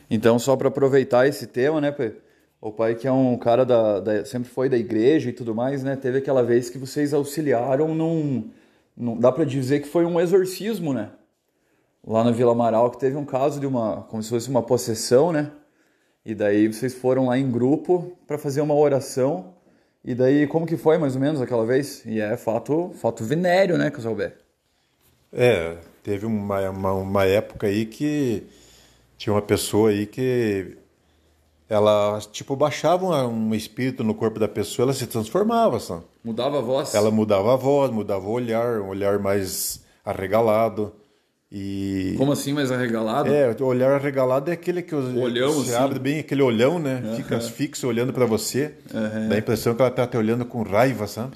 [0.09, 2.13] Então, só para aproveitar esse tema, né, pai?
[2.61, 5.83] O pai que é um cara da, da- sempre foi da igreja e tudo mais,
[5.83, 5.95] né?
[5.95, 8.49] Teve aquela vez que vocês auxiliaram num,
[8.95, 11.09] num dá para dizer que foi um exorcismo, né?
[12.05, 15.31] Lá na Vila Amaral que teve um caso de uma, como se fosse uma possessão,
[15.31, 15.51] né?
[16.23, 19.55] E daí vocês foram lá em grupo para fazer uma oração.
[20.05, 22.03] E daí como que foi mais ou menos aquela vez?
[22.05, 24.33] E é fato, fato venéreo, né, Casalbé?
[25.33, 28.43] É, teve uma, uma, uma época aí que
[29.17, 30.77] tinha uma pessoa aí que
[31.71, 36.03] ela, tipo, baixava um, um espírito no corpo da pessoa, ela se transformava, sabe?
[36.21, 36.93] Mudava a voz?
[36.93, 40.91] Ela mudava a voz, mudava o olhar, um olhar mais arregalado.
[41.51, 42.15] E...
[42.17, 43.29] Como assim, mais arregalado?
[43.29, 45.83] É, o olhar arregalado é aquele que os- Olhão, você assim.
[45.83, 47.01] abre bem aquele olhão, né?
[47.03, 47.15] Aham.
[47.15, 48.71] Fica fixo olhando para você.
[48.93, 49.27] Aham.
[49.27, 51.33] Dá a impressão que ela tá te olhando com raiva, sabe?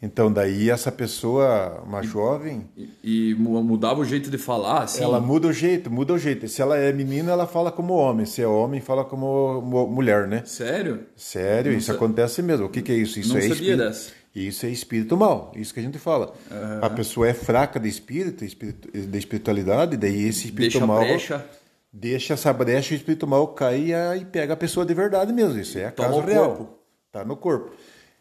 [0.00, 2.66] Então daí essa pessoa, uma jovem,
[3.02, 5.02] E mu- mudava o jeito de falar, assim?
[5.02, 6.46] ela muda o jeito, muda o jeito.
[6.48, 8.24] Se ela é menina, ela fala como homem.
[8.26, 10.42] Se é homem, fala como mu- mulher, né?
[10.44, 11.00] Sério?
[11.16, 12.66] Sério, Não isso sa- acontece mesmo.
[12.66, 13.18] O que, que é isso?
[13.18, 13.78] Isso Não é sabia espírito.
[13.78, 14.10] dessa.
[14.38, 16.34] Isso é espírito mal, isso que a gente fala.
[16.50, 16.80] Aham.
[16.82, 21.46] A pessoa é fraca de espírito, de espiritualidade, daí esse espírito Deixa mal brecha.
[21.90, 25.58] deixa essa brecha e o espírito mal cai e pega a pessoa de verdade mesmo.
[25.58, 26.54] Isso é a Toma caso o real.
[26.54, 26.78] corpo.
[27.10, 27.70] Tá no corpo.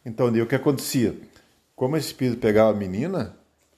[0.06, 1.16] Então, daí o que acontecia?
[1.76, 3.36] Como esse espírito pegava a menina,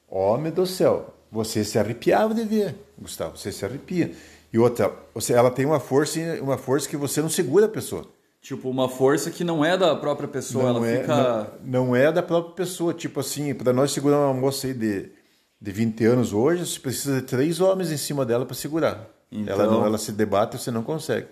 [0.07, 4.11] homem do céu, você se arrepiava de ver, Gustavo, você se arrepia.
[4.53, 8.05] E outra, você, ela tem uma força, uma força que você não segura a pessoa.
[8.47, 11.51] Tipo, uma força que não é da própria pessoa, ela é, fica...
[11.65, 12.93] não, não é da própria pessoa.
[12.93, 15.09] Tipo assim, para nós segurar uma moça aí de,
[15.61, 19.05] de 20 anos hoje, você precisa de três homens em cima dela para segurar.
[19.29, 21.27] Então- Ela, não, ela se debate e você não consegue.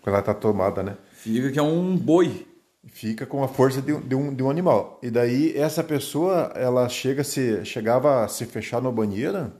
[0.00, 0.96] Quando ela tá tomada, né?
[1.12, 2.46] Fica que é um boi.
[2.86, 5.00] Fica com a força de, um- de um, de um animal.
[5.02, 9.52] E daí, essa pessoa, ela chega se, chegava a se fechar no banheiro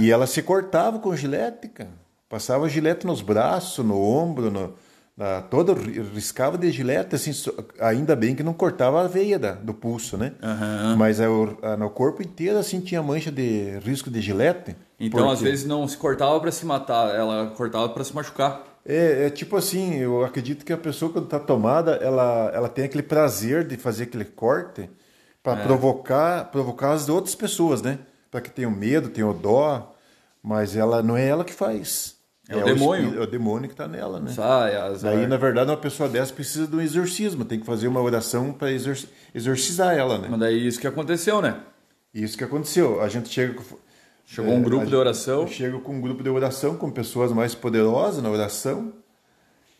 [0.00, 1.90] e ela se cortava com gilete, cara.
[2.28, 4.74] Passava gilete nos braços, no ombro, no,
[5.18, 5.74] na, toda,
[6.14, 7.32] riscava de gilete, assim,
[7.80, 10.32] ainda bem que não cortava a veia da, do pulso, né?
[10.96, 14.76] Mas é o- a- no corpo inteiro, assim, tinha mancha de risco de gilete.
[15.00, 18.62] Então, porque- às vezes, não se cortava pra se matar, ela cortava pra se machucar.
[18.86, 22.84] É, é tipo assim, eu acredito que a pessoa quando está tomada, ela, ela tem
[22.84, 24.88] aquele prazer de fazer aquele corte
[25.42, 25.64] para É.
[25.64, 27.98] provocar, provocar as outras pessoas, né?
[28.30, 29.94] Para que tenham medo, tenham dó,
[30.40, 32.14] mas ela não é ela que faz.
[32.48, 33.02] É o demônio.
[33.04, 34.30] espírito- é o demônio que está nela, né?
[34.32, 35.12] Sai, azar.
[35.14, 38.52] Daí, na verdade, uma pessoa dessa precisa de um exorcismo, tem que fazer uma oração
[38.52, 38.68] para
[39.34, 40.28] exorcizar ela, né?
[40.30, 41.56] Mas daí isso que aconteceu, né?
[42.14, 43.02] Isso que aconteceu.
[43.02, 43.62] A gente chega com.
[44.24, 45.46] Chegou um grupo a de oração.
[45.46, 48.92] Chega com um grupo de oração, com pessoas mais poderosas na oração.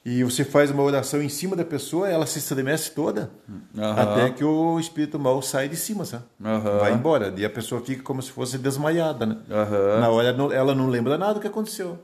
[0.04, 3.30] E você faz uma oração em cima da pessoa, ela se estremece toda.
[3.76, 3.92] Aham.
[4.00, 6.24] Até que o espírito mal sai de cima, sabe?
[6.42, 6.78] Aham.
[6.78, 7.32] Vai embora.
[7.36, 9.36] E a pessoa fica como se fosse desmaiada, né?
[9.50, 10.00] Aham.
[10.00, 11.98] Na hora ela não lembra nada do que aconteceu.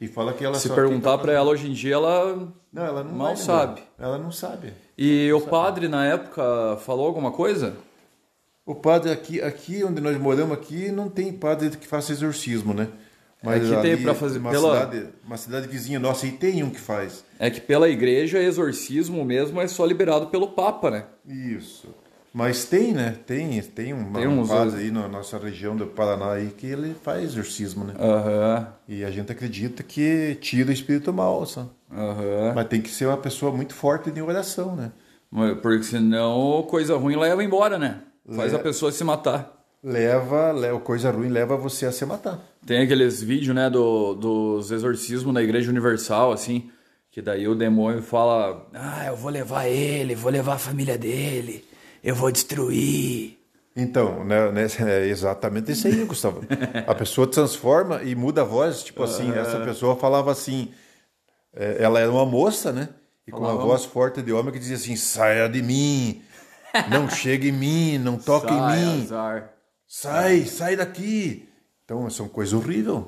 [0.00, 3.12] E fala que ela Se perguntar pra ela hoje em dia, ela, Não, ela não
[3.12, 3.80] mal sabe.
[3.98, 4.72] Ela não sabe.
[4.96, 7.74] E o padre, na época, falou alguma coisa?
[8.64, 12.88] O padre aqui, aqui onde nós moramos aqui, não tem padre que faça exorcismo, né?
[13.42, 16.70] Aqui É tem pra fazer uma pela- cidade, uma cidade vizinha nossa aí tem um
[16.70, 17.24] que faz.
[17.38, 21.04] É que pela igreja, exorcismo mesmo é só liberado pelo Papa, né?
[21.26, 21.88] Isso.
[22.38, 23.16] Mas tem, né?
[23.26, 26.66] Tem, tem, uma, Tem um uns- padre aí na nossa região do Paraná aí que
[26.66, 27.94] ele faz exorcismo, né?
[27.98, 28.68] Aham.
[28.86, 31.70] E a gente acredita que tira o espírito mal, sabe?
[31.90, 32.52] Aham.
[32.54, 34.92] Mas tem que ser uma pessoa muito forte de oração, né?
[35.62, 38.00] Porque senão coisa ruim leva embora, né?
[38.36, 39.54] Faz Le- a pessoa se matar.
[39.82, 42.38] Leva, leva, coisa ruim leva você a se matar.
[42.66, 46.68] Tem aqueles vídeos, né, do, dos exorcismos na Igreja Universal, assim,
[47.10, 51.64] que daí o demônio fala: Ah, eu vou levar ele, vou levar a família dele,
[52.06, 53.36] eu vou destruir.
[53.76, 56.40] Então, né, né, é exatamente isso aí, Gustavo.
[56.86, 59.40] A pessoa transforma e muda a voz, tipo assim, Aham.
[59.40, 60.70] essa pessoa falava assim,
[61.54, 62.88] é, ela era uma moça, né?
[63.26, 66.22] E com uma voz forte de homem que dizia assim, saia de mim,
[66.90, 69.50] não chegue em mim, não toque Sai, em mim, azar.
[69.86, 71.46] sai, sai daqui.
[71.84, 73.04] Então, são coisas horríveis.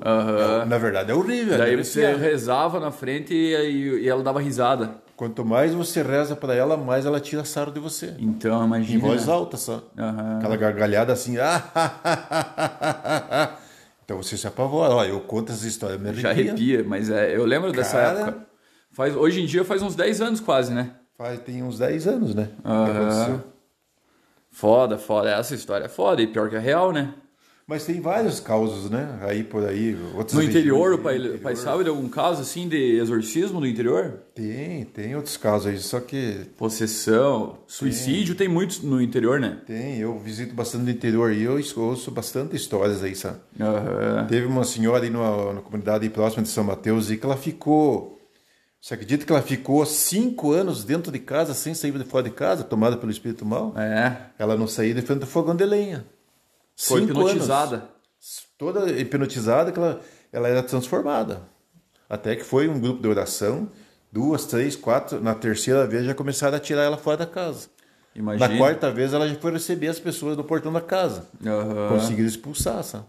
[0.67, 1.57] Na verdade, é horrível.
[1.57, 5.01] Daí você rezava na frente e, e- e ela dava risada.
[5.19, 8.15] Quanto mais você reza para ela, mais ela tira sarro de você.
[8.17, 8.97] Então, imagina.
[8.97, 9.83] Em voz alta só.
[9.97, 10.37] Aham.
[10.37, 11.35] Aquela gargalhada assim.
[11.37, 11.61] "Ah,
[14.05, 14.93] então você se apavora.
[14.93, 16.51] Ó, eu conto essa história, me Já arrepia.
[16.53, 18.19] arrepia, mas é, eu lembro dessa Cara.
[18.21, 18.47] época.
[18.93, 20.91] Faz, hoje em dia faz uns 10 anos quase, né?
[21.17, 22.51] Faz, tem uns 10 anos, né?
[22.63, 22.89] que Aham.
[23.09, 23.43] aconteceu.
[24.49, 25.31] Foda, foda.
[25.31, 27.13] Essa história é foda e pior que é real, né?
[27.69, 29.19] Mas tem vários causos, né?
[29.21, 29.95] Aí por aí.
[30.15, 31.55] outras No interior, o pai, o pai interior.
[31.55, 34.21] sabe de algum caso assim de exorcismo no interior?
[34.33, 36.47] Tem, tem outros casos aí, só que.
[36.57, 39.59] Possessão, suicídio, tem, muitos no interior, né?
[39.67, 43.37] Tem, eu visito bastante no interior e eu ouço bastante histórias aí, sabe?
[43.59, 44.25] Aham.
[44.27, 48.19] Teve uma senhora aí numa, na comunidade próxima de São Mateus e que ela ficou.
[48.81, 52.31] Você acredita que ela ficou cinco anos dentro de casa, sem sair de fora de
[52.31, 53.75] casa, tomada pelo espírito mal?
[53.77, 54.31] É.
[54.39, 56.03] Ela não saía de frente do fogão de lenha.
[56.79, 57.75] Foi Cinco hipnotizada.
[57.75, 57.89] anos.
[58.57, 59.99] Toda hipnotizada, que ela,
[60.31, 61.41] ela era transformada.
[62.09, 63.69] Até que foi um grupo de oração,
[64.11, 65.21] duas, três, quatro.
[65.21, 67.67] Na terceira vez já começaram a tirar ela fora da casa.
[68.15, 68.47] Imagina.
[68.47, 71.27] Na quarta vez ela já foi receber as pessoas no portão da casa.
[71.45, 71.89] Aham.
[71.89, 73.05] Conseguiram expulsar, sabe?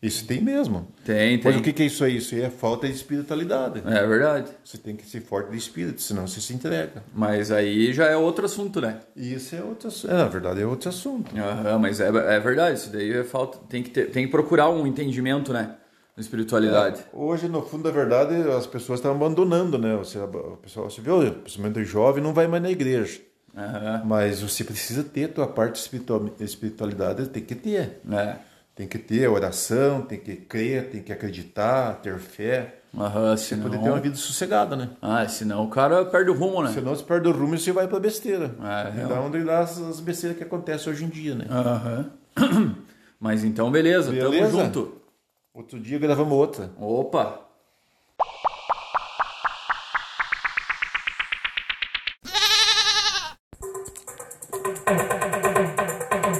[0.00, 0.86] Isso tem mesmo.
[1.04, 1.60] Tem, Mas tem.
[1.60, 2.18] o que que é isso aí?
[2.18, 3.82] Isso aí é falta de espiritualidade.
[3.84, 4.50] É verdade.
[4.64, 7.02] Você tem que ser forte de espírito, senão você se entrega.
[7.12, 8.98] Mas aí já é outro assunto, né?
[9.16, 10.10] Isso é outro assunto.
[10.12, 11.36] É, na verdade, é outro assunto.
[11.36, 13.58] Aham, mas é, é verdade, isso daí é falta.
[13.68, 15.74] Tem que, ter, tem que procurar um entendimento, né?
[16.16, 17.02] Na espiritualidade.
[17.12, 19.96] Hoje, no fundo da verdade, as pessoas estão abandonando, né?
[19.96, 23.20] Você, o pessoal, você viu, principalmente o jovem, não vai mais na igreja.
[23.56, 24.02] Aham.
[24.04, 28.00] Mas você precisa ter a tua parte de espiritua- espiritualidade, tem que ter.
[28.12, 28.36] É.
[28.78, 32.76] Tem que ter oração, tem que crer, tem que acreditar, ter fé.
[32.96, 33.64] Aham, senão...
[33.64, 34.90] poder ter uma vida sossegada, né?
[35.02, 36.70] Ah, senão o cara perde o rumo, né?
[36.70, 38.54] Senão você perde o rumo e você vai pra besteira.
[38.62, 41.46] É, e dá onde dá as, as besteiras que acontecem hoje em dia, né?
[41.50, 42.10] Aham.
[43.18, 44.46] Mas então, beleza, Beleza?
[44.46, 44.92] tamo junto.
[45.52, 46.70] Outro dia gravamos outra.
[46.78, 47.40] Opa!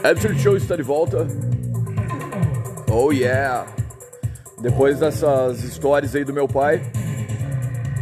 [0.05, 1.27] Absurd Show está de volta.
[2.91, 3.67] Oh yeah!
[4.61, 6.81] Depois dessas histórias aí do meu pai.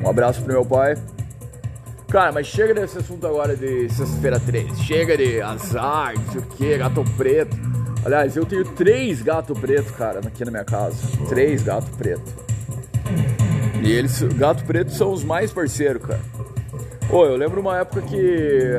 [0.02, 0.96] Um abraço pro meu pai.
[2.08, 4.82] Cara, mas chega desse assunto agora de sexta-feira 13.
[4.84, 7.56] Chega de azar, não sei o que, gato preto.
[8.04, 10.96] Aliás, eu tenho três gatos pretos, cara, aqui na minha casa.
[11.28, 12.32] Três gatos pretos.
[13.82, 16.20] E eles, gato preto, são os mais parceiros, cara.
[17.08, 18.70] Pô, eu lembro uma época que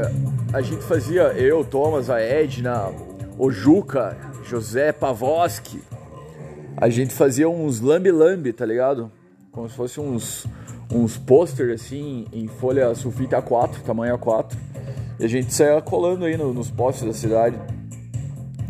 [0.54, 2.90] a gente fazia, eu, Thomas, a Edna,
[3.38, 5.82] o Juca, José Pavoski,
[6.80, 9.12] a gente fazia uns lambe-lambe, tá ligado?
[9.52, 10.46] Como se fosse uns,
[10.94, 14.54] uns pôster assim em folha sulfite A4, tamanho A4.
[15.20, 17.58] E a gente saía colando aí no, nos postes da cidade.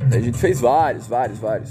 [0.10, 1.70] A gente fez vários, vários, vários.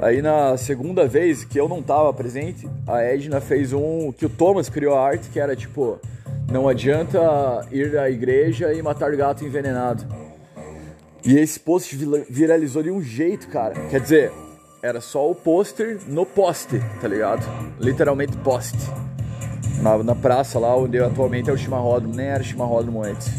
[0.00, 4.28] Aí na segunda vez que eu não tava presente, a Edna fez um que o
[4.28, 6.00] Thomas criou a arte, que era tipo,
[6.50, 7.20] não adianta
[7.70, 10.04] ir à igreja e matar gato envenenado.
[11.24, 11.96] E esse post
[12.28, 13.74] viralizou de um jeito, cara.
[13.88, 14.32] Quer dizer,
[14.82, 17.46] era só o pôster no poste, tá ligado?
[17.78, 18.90] Literalmente poste.
[19.80, 23.30] Na, na praça lá onde atualmente é o chimarródromo, nem era chimarródromo antes.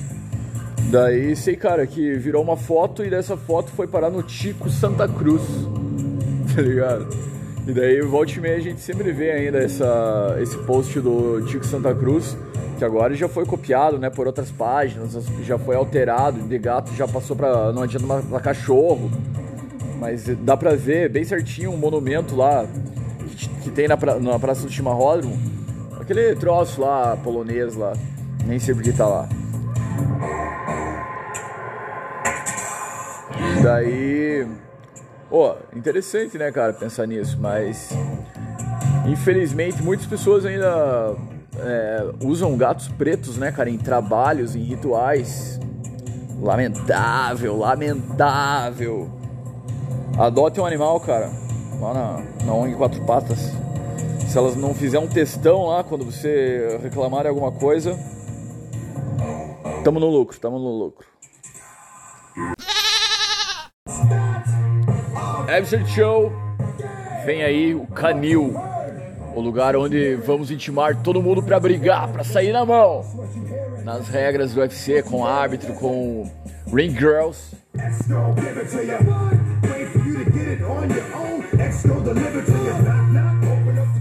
[0.89, 5.05] Daí sei, cara, que virou uma foto e dessa foto foi parar no Tico Santa
[5.05, 5.41] Cruz,
[6.55, 7.09] tá ligado?
[7.67, 11.65] E daí, volta e meia, a gente sempre vê ainda essa, esse post do Tico
[11.65, 12.37] Santa Cruz,
[12.77, 15.13] que agora já foi copiado, né, por outras páginas,
[15.43, 19.11] já foi alterado, de gato já passou pra, não adianta pra cachorro,
[20.03, 22.67] mas dá pra ver bem certinho um monumento lá
[23.37, 25.33] que, que tem na, pra, na Praça do Chimarródromo.
[25.97, 27.93] Aquele troço lá, polonês lá.
[28.45, 29.29] Nem sei porque tá lá.
[33.63, 34.45] Daí.
[35.29, 37.91] Pô, oh, interessante, né, cara, pensar nisso, mas.
[39.07, 41.15] Infelizmente, muitas pessoas ainda
[41.57, 45.61] é, usam gatos pretos, né, cara, em trabalhos, em rituais.
[46.41, 49.22] Lamentável, lamentável.
[50.17, 51.31] Adote um animal, cara,
[51.79, 53.51] lá na, na ONG Quatro Patas.
[54.27, 57.97] Se elas não fizerem um textão lá quando você reclamar alguma coisa,
[59.83, 61.07] tamo no lucro, tamo no lucro.
[65.47, 66.31] Episode Show,
[67.25, 68.55] vem aí o Canil,
[69.35, 73.03] o lugar onde vamos intimar todo mundo para brigar, para sair na mão.
[73.83, 76.29] Nas regras do UFC, com árbitro, com
[76.71, 77.55] ring girls.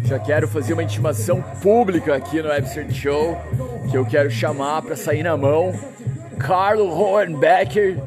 [0.05, 3.39] Já quero fazer uma intimação pública aqui no Absurd Show,
[3.91, 5.73] que eu quero chamar para sair na mão
[6.39, 7.99] Carlo Hohenbecker,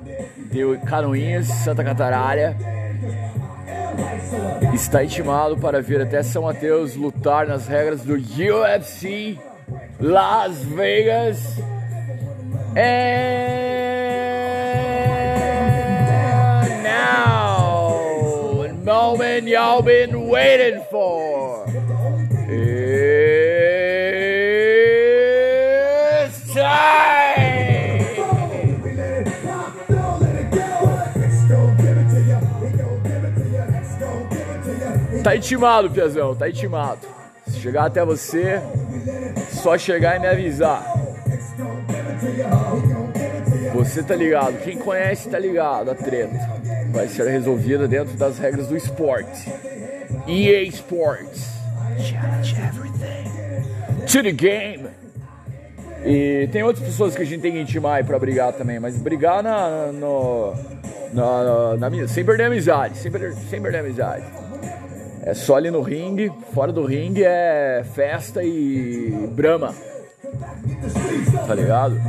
[0.51, 2.55] de Canoinhas, Santa Catarina.
[4.73, 9.37] Está intimado para vir até São Mateus lutar nas regras do UFC
[9.99, 11.59] Las Vegas.
[12.77, 14.44] And
[18.85, 21.65] moment y'all been waiting for.
[22.47, 22.93] It's
[26.53, 26.85] time!
[35.23, 36.99] Tá intimado, Piazão, tá intimado.
[37.47, 38.61] Se chegar até você,
[39.63, 40.85] só chegar e me avisar.
[43.73, 46.54] Você tá ligado, quem conhece tá ligado, a treta
[46.95, 49.51] vai ser resolvida dentro das regras do esporte.
[50.25, 51.45] EA Sports.
[51.99, 54.05] Challenge everything.
[54.07, 54.87] To the game.
[56.05, 59.43] E tem outras pessoas que a gente tem que intimar pra brigar também, mas brigar
[59.43, 60.53] na, no,
[61.11, 64.23] na, na, na sem perder amizade, sem perder, sem perder amizade.
[65.23, 69.73] É só ali no ringue, fora do ringue é festa e brama.
[71.47, 71.99] Tá ligado?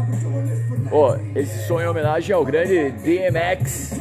[0.91, 3.99] Pô, esse som é homenagem ao grande DMX,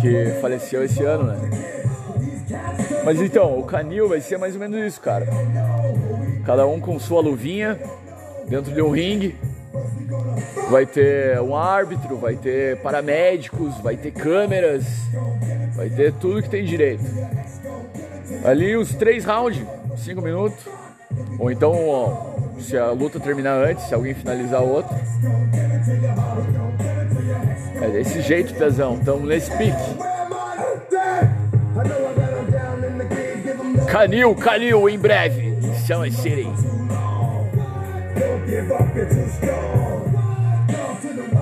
[0.00, 1.36] que faleceu esse ano, né?
[3.04, 5.26] Mas então, o canil vai ser mais ou menos isso, cara.
[6.44, 7.78] Cada um com sua luvinha,
[8.48, 9.34] dentro de um ringue.
[10.70, 14.84] Vai ter um árbitro, vai ter paramédicos, vai ter câmeras,
[15.74, 17.04] vai ter tudo que tem direito.
[18.44, 19.62] Ali os três rounds,
[19.96, 20.64] cinco minutos.
[21.38, 24.94] Ou então, se a luta terminar antes, se alguém finalizar outro.
[27.84, 28.98] É desse jeito, Pezão.
[28.98, 29.76] Tamo nesse pique.
[33.86, 35.42] Canil, Canil, em breve.
[35.42, 36.48] Em Summer City.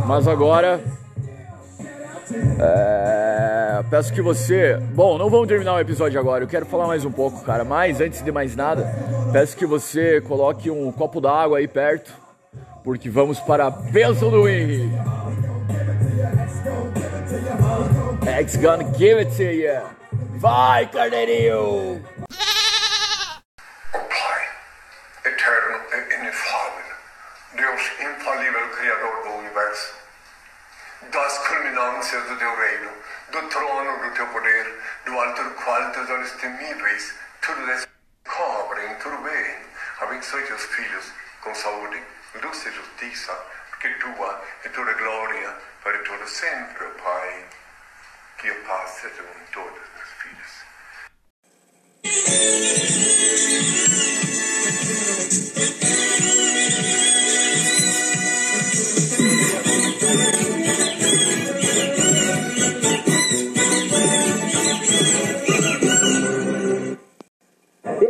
[0.05, 0.81] Mas agora
[2.59, 4.77] é, peço que você.
[4.95, 6.43] Bom, não vamos terminar o episódio agora.
[6.43, 7.65] Eu quero falar mais um pouco, cara.
[7.65, 8.93] Mas antes de mais nada,
[9.33, 12.13] peço que você coloque um copo d'água aí perto,
[12.83, 14.91] porque vamos para a bênção do ring.
[18.43, 19.79] X gonna give it to you.
[20.43, 22.03] Vai, Carneirinho!
[25.25, 26.97] eterno e inefável,
[27.55, 29.95] Deus infalível Criador do universo,
[31.13, 32.91] das culminâncias do teu reino,
[33.31, 34.67] do trono do teu poder,
[35.05, 39.57] do alto do qual teus olhos temíveis tudo descobrem, tudo bem,
[40.01, 41.13] abençoe teus filhos
[41.43, 42.03] com saúde,
[42.43, 43.33] luz e justiça,
[43.71, 47.62] porque tua é toda glória para todo sempre, Pai.
[48.39, 50.53] Que a paz seja com todos meus filhos.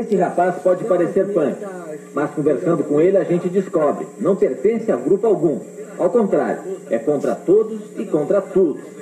[0.01, 1.59] Esse rapaz pode parecer punk,
[2.15, 5.61] mas conversando com ele a gente descobre, não pertence a grupo algum.
[5.99, 9.02] Ao contrário, é contra todos e contra tudo.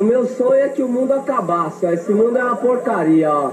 [0.00, 1.90] O meu sonho é que o mundo acabasse, ó.
[1.90, 3.52] Esse mundo é uma porcaria, ó.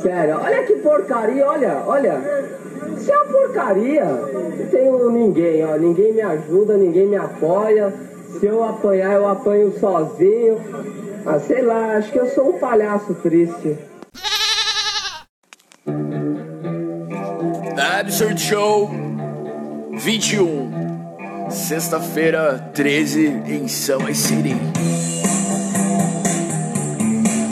[0.00, 2.20] Sério, olha que porcaria, olha, olha.
[2.96, 4.04] Isso é uma porcaria.
[4.04, 5.76] Não tenho ninguém, ó.
[5.76, 7.92] Ninguém me ajuda, ninguém me apoia.
[8.38, 10.58] Se eu apanhar, eu apanho sozinho.
[11.26, 13.78] Ah, sei lá, acho que eu sou um palhaço triste.
[17.98, 18.90] Absurd Show
[19.92, 20.83] 21,
[21.54, 24.56] sexta-feira 13 em Summer City.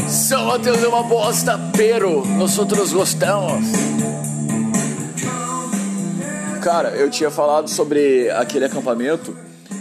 [0.08, 3.64] São Mateus é uma bosta, pero nós outros gostamos.
[6.60, 9.36] Cara, eu tinha falado sobre aquele acampamento,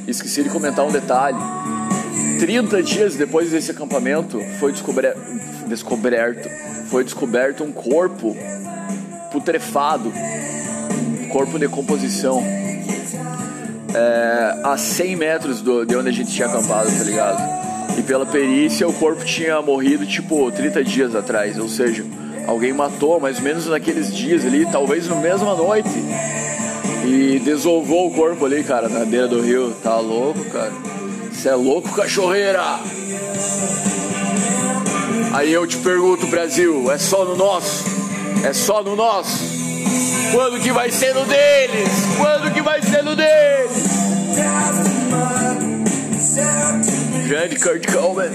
[0.08, 1.40] esqueci de comentar um detalhe.
[2.40, 5.14] 30 dias depois desse acampamento foi descobre...
[5.68, 6.48] descoberto,
[6.90, 8.38] foi descoberto um corpo
[9.32, 10.12] putrefado,
[11.32, 12.61] corpo de decomposição,
[13.94, 17.98] é, a 100 metros do, de onde a gente tinha acampado, tá ligado?
[17.98, 22.06] E pela perícia o corpo tinha morrido tipo 30 dias atrás, ou seja,
[22.48, 25.90] alguém matou mais ou menos naqueles dias ali, talvez na mesma noite,
[27.06, 29.74] e desovou o corpo ali, cara, na beira do rio.
[29.84, 30.72] Tá louco, cara?
[31.32, 32.80] Você é louco, cachorreira?
[35.34, 37.86] Aí eu te pergunto, Brasil, é só no nosso?
[38.44, 39.51] É só no nosso?
[40.32, 41.90] Quando que vai ser no deles?
[42.18, 43.84] Quando que vai ser no deles?
[47.28, 48.32] Grande Kurt Cobain.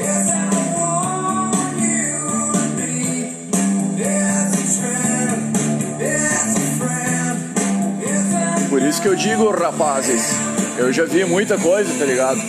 [8.69, 10.33] Por isso que eu digo, rapazes,
[10.77, 12.41] eu já vi muita coisa, tá ligado?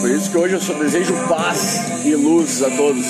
[0.00, 3.06] Por isso que hoje eu só desejo paz e luz a todos.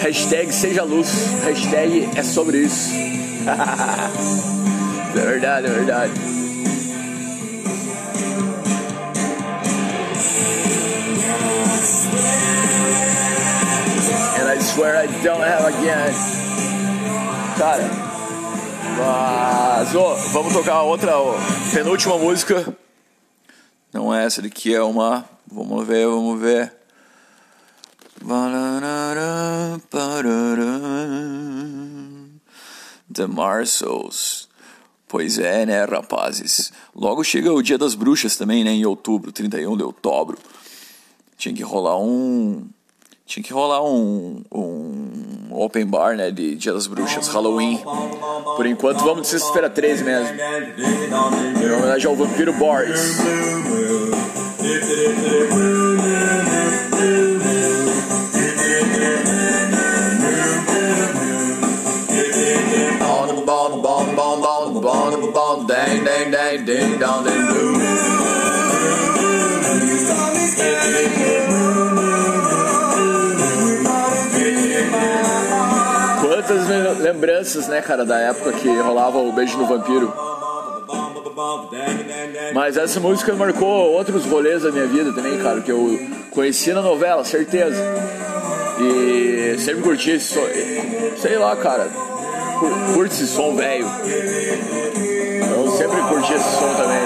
[0.00, 1.08] Hashtag seja luz.
[1.44, 2.90] Hashtag é sobre isso.
[5.18, 6.12] é verdade, é verdade.
[14.38, 16.14] And I swear I don't have again.
[17.58, 17.90] Cara,
[18.98, 21.12] mas ó, vamos tocar outra
[21.72, 22.76] penúltima música.
[23.92, 25.24] Não é essa daqui, é uma.
[25.50, 26.72] Vamos ver, vamos ver.
[33.12, 34.48] The Marsos.
[35.08, 36.72] Pois é, né, rapazes?
[36.94, 40.36] Logo chega o Dia das Bruxas também, né, em outubro, 31 de outubro.
[41.38, 42.66] Tinha que rolar um.
[43.24, 47.80] Tinha que rolar um, um open bar, né, de Dia das Bruxas, Halloween.
[48.56, 50.34] Por enquanto, vamos de sexta-feira 13 mesmo.
[50.34, 53.16] Em homenagem ao Vampiro Boris.
[66.98, 67.76] Doo.
[76.20, 80.12] Quantas lembranças, né, cara, da época que rolava o Beijo no Vampiro.
[82.54, 85.98] Mas essa música marcou outros rolês da minha vida também, cara, que eu
[86.30, 87.82] conheci na novela, certeza.
[88.80, 90.40] E sempre curti esse som.
[91.20, 91.88] Sei lá, cara.
[92.58, 93.86] cur- Curte esse som velho.
[95.56, 97.00] Eu sempre curti esse som também.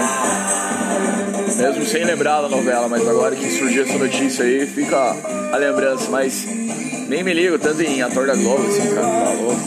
[1.57, 5.15] Mesmo sem lembrar da novela, mas agora que surgiu essa notícia aí, fica
[5.53, 6.11] a lembrança.
[6.11, 6.45] Mas
[7.07, 9.07] nem me ligo tanto em ator da Globo, assim, cara.
[9.07, 9.61] Tá louco.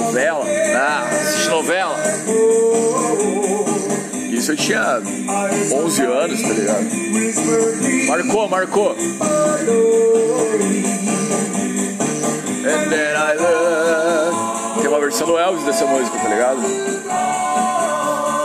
[0.00, 0.44] Novela?
[0.76, 1.96] Ah, assiste novela.
[4.30, 5.00] Isso eu tinha
[5.72, 6.84] 11 anos, tá ligado?
[8.06, 8.96] Marcou, marcou.
[12.66, 14.80] And then I love.
[14.80, 16.60] Tem uma versão do Elvis dessa música, tá ligado?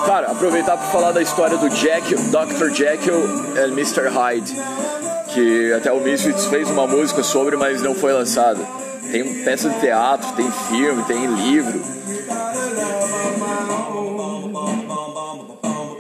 [0.10, 2.74] Cara, aproveitar para falar da história do Jack, Dr.
[2.74, 4.08] Jekyll e Mr.
[4.10, 4.56] Hyde,
[5.28, 8.60] que até o Misfits fez uma música sobre, mas não foi lançada.
[9.12, 11.80] Tem peça de teatro, tem filme, tem livro.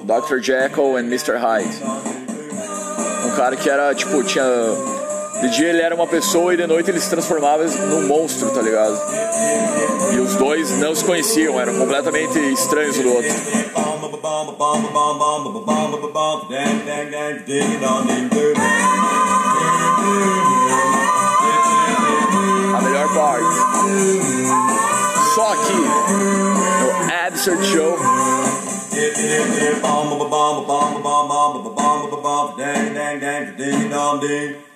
[0.05, 0.39] Dr.
[0.41, 1.37] Jekyll and Mr.
[1.37, 1.83] Hyde.
[3.27, 4.43] Um cara que era, tipo, tinha
[5.39, 8.61] De dia ele era uma pessoa e de noite ele se transformava num monstro, tá
[8.63, 8.99] ligado?
[10.13, 13.78] E os dois não se conheciam, eram completamente estranhos um do outro.
[22.75, 23.55] A melhor parte.
[25.35, 26.89] Só aqui no
[27.27, 27.97] Absurd Show.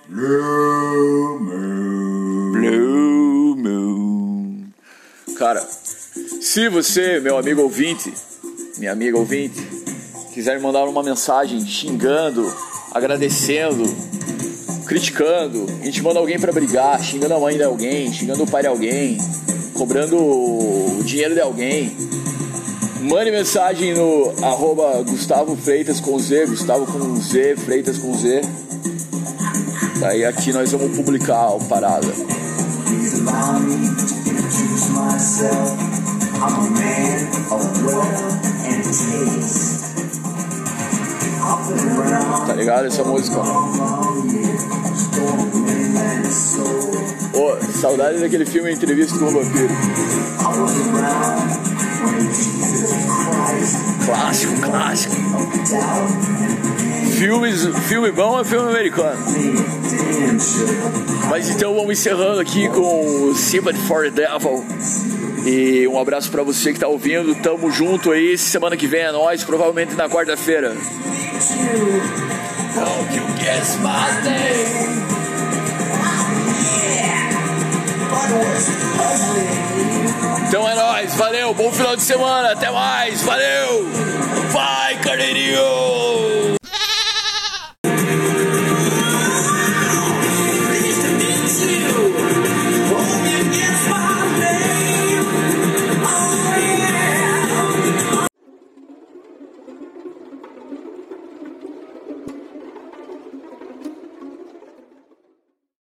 [0.08, 1.40] Blue
[2.54, 4.68] Blue Moon.
[5.38, 8.14] Cara, se você, meu amigo ouvinte,
[8.78, 9.62] minha amiga ouvinte,
[10.34, 12.52] quiser me mandar uma mensagem xingando,
[12.92, 13.84] agradecendo,
[14.86, 19.18] criticando, intimando alguém para brigar, xingando a mãe de alguém, xingando o pai de alguém,
[19.74, 21.96] cobrando o dinheiro de alguém,
[23.02, 28.42] mande mensagem no arroba Gustavo Freitas com Z, Gustavo com Z, Freitas com Z.
[30.00, 32.08] Daí aqui nós vamos publicar a parada.
[42.46, 43.38] Tá ligado essa música?
[47.34, 49.74] Ô, oh, saudade daquele filme Entrevista com o Vampiro.
[54.06, 55.16] Clássico, clássico.
[57.18, 59.20] Filmes, filme bom é filme americano.
[61.30, 64.64] Mas então vamos encerrando aqui com Sympathy for the Devil.
[65.46, 67.36] E um abraço para você que tá ouvindo.
[67.36, 68.38] Tamo junto aí.
[68.38, 70.76] Semana que vem é nós, provavelmente na quarta-feira.
[80.48, 83.88] Então é nóis, valeu, bom final de semana, até mais, valeu!
[84.52, 86.53] Vai, carneirinho!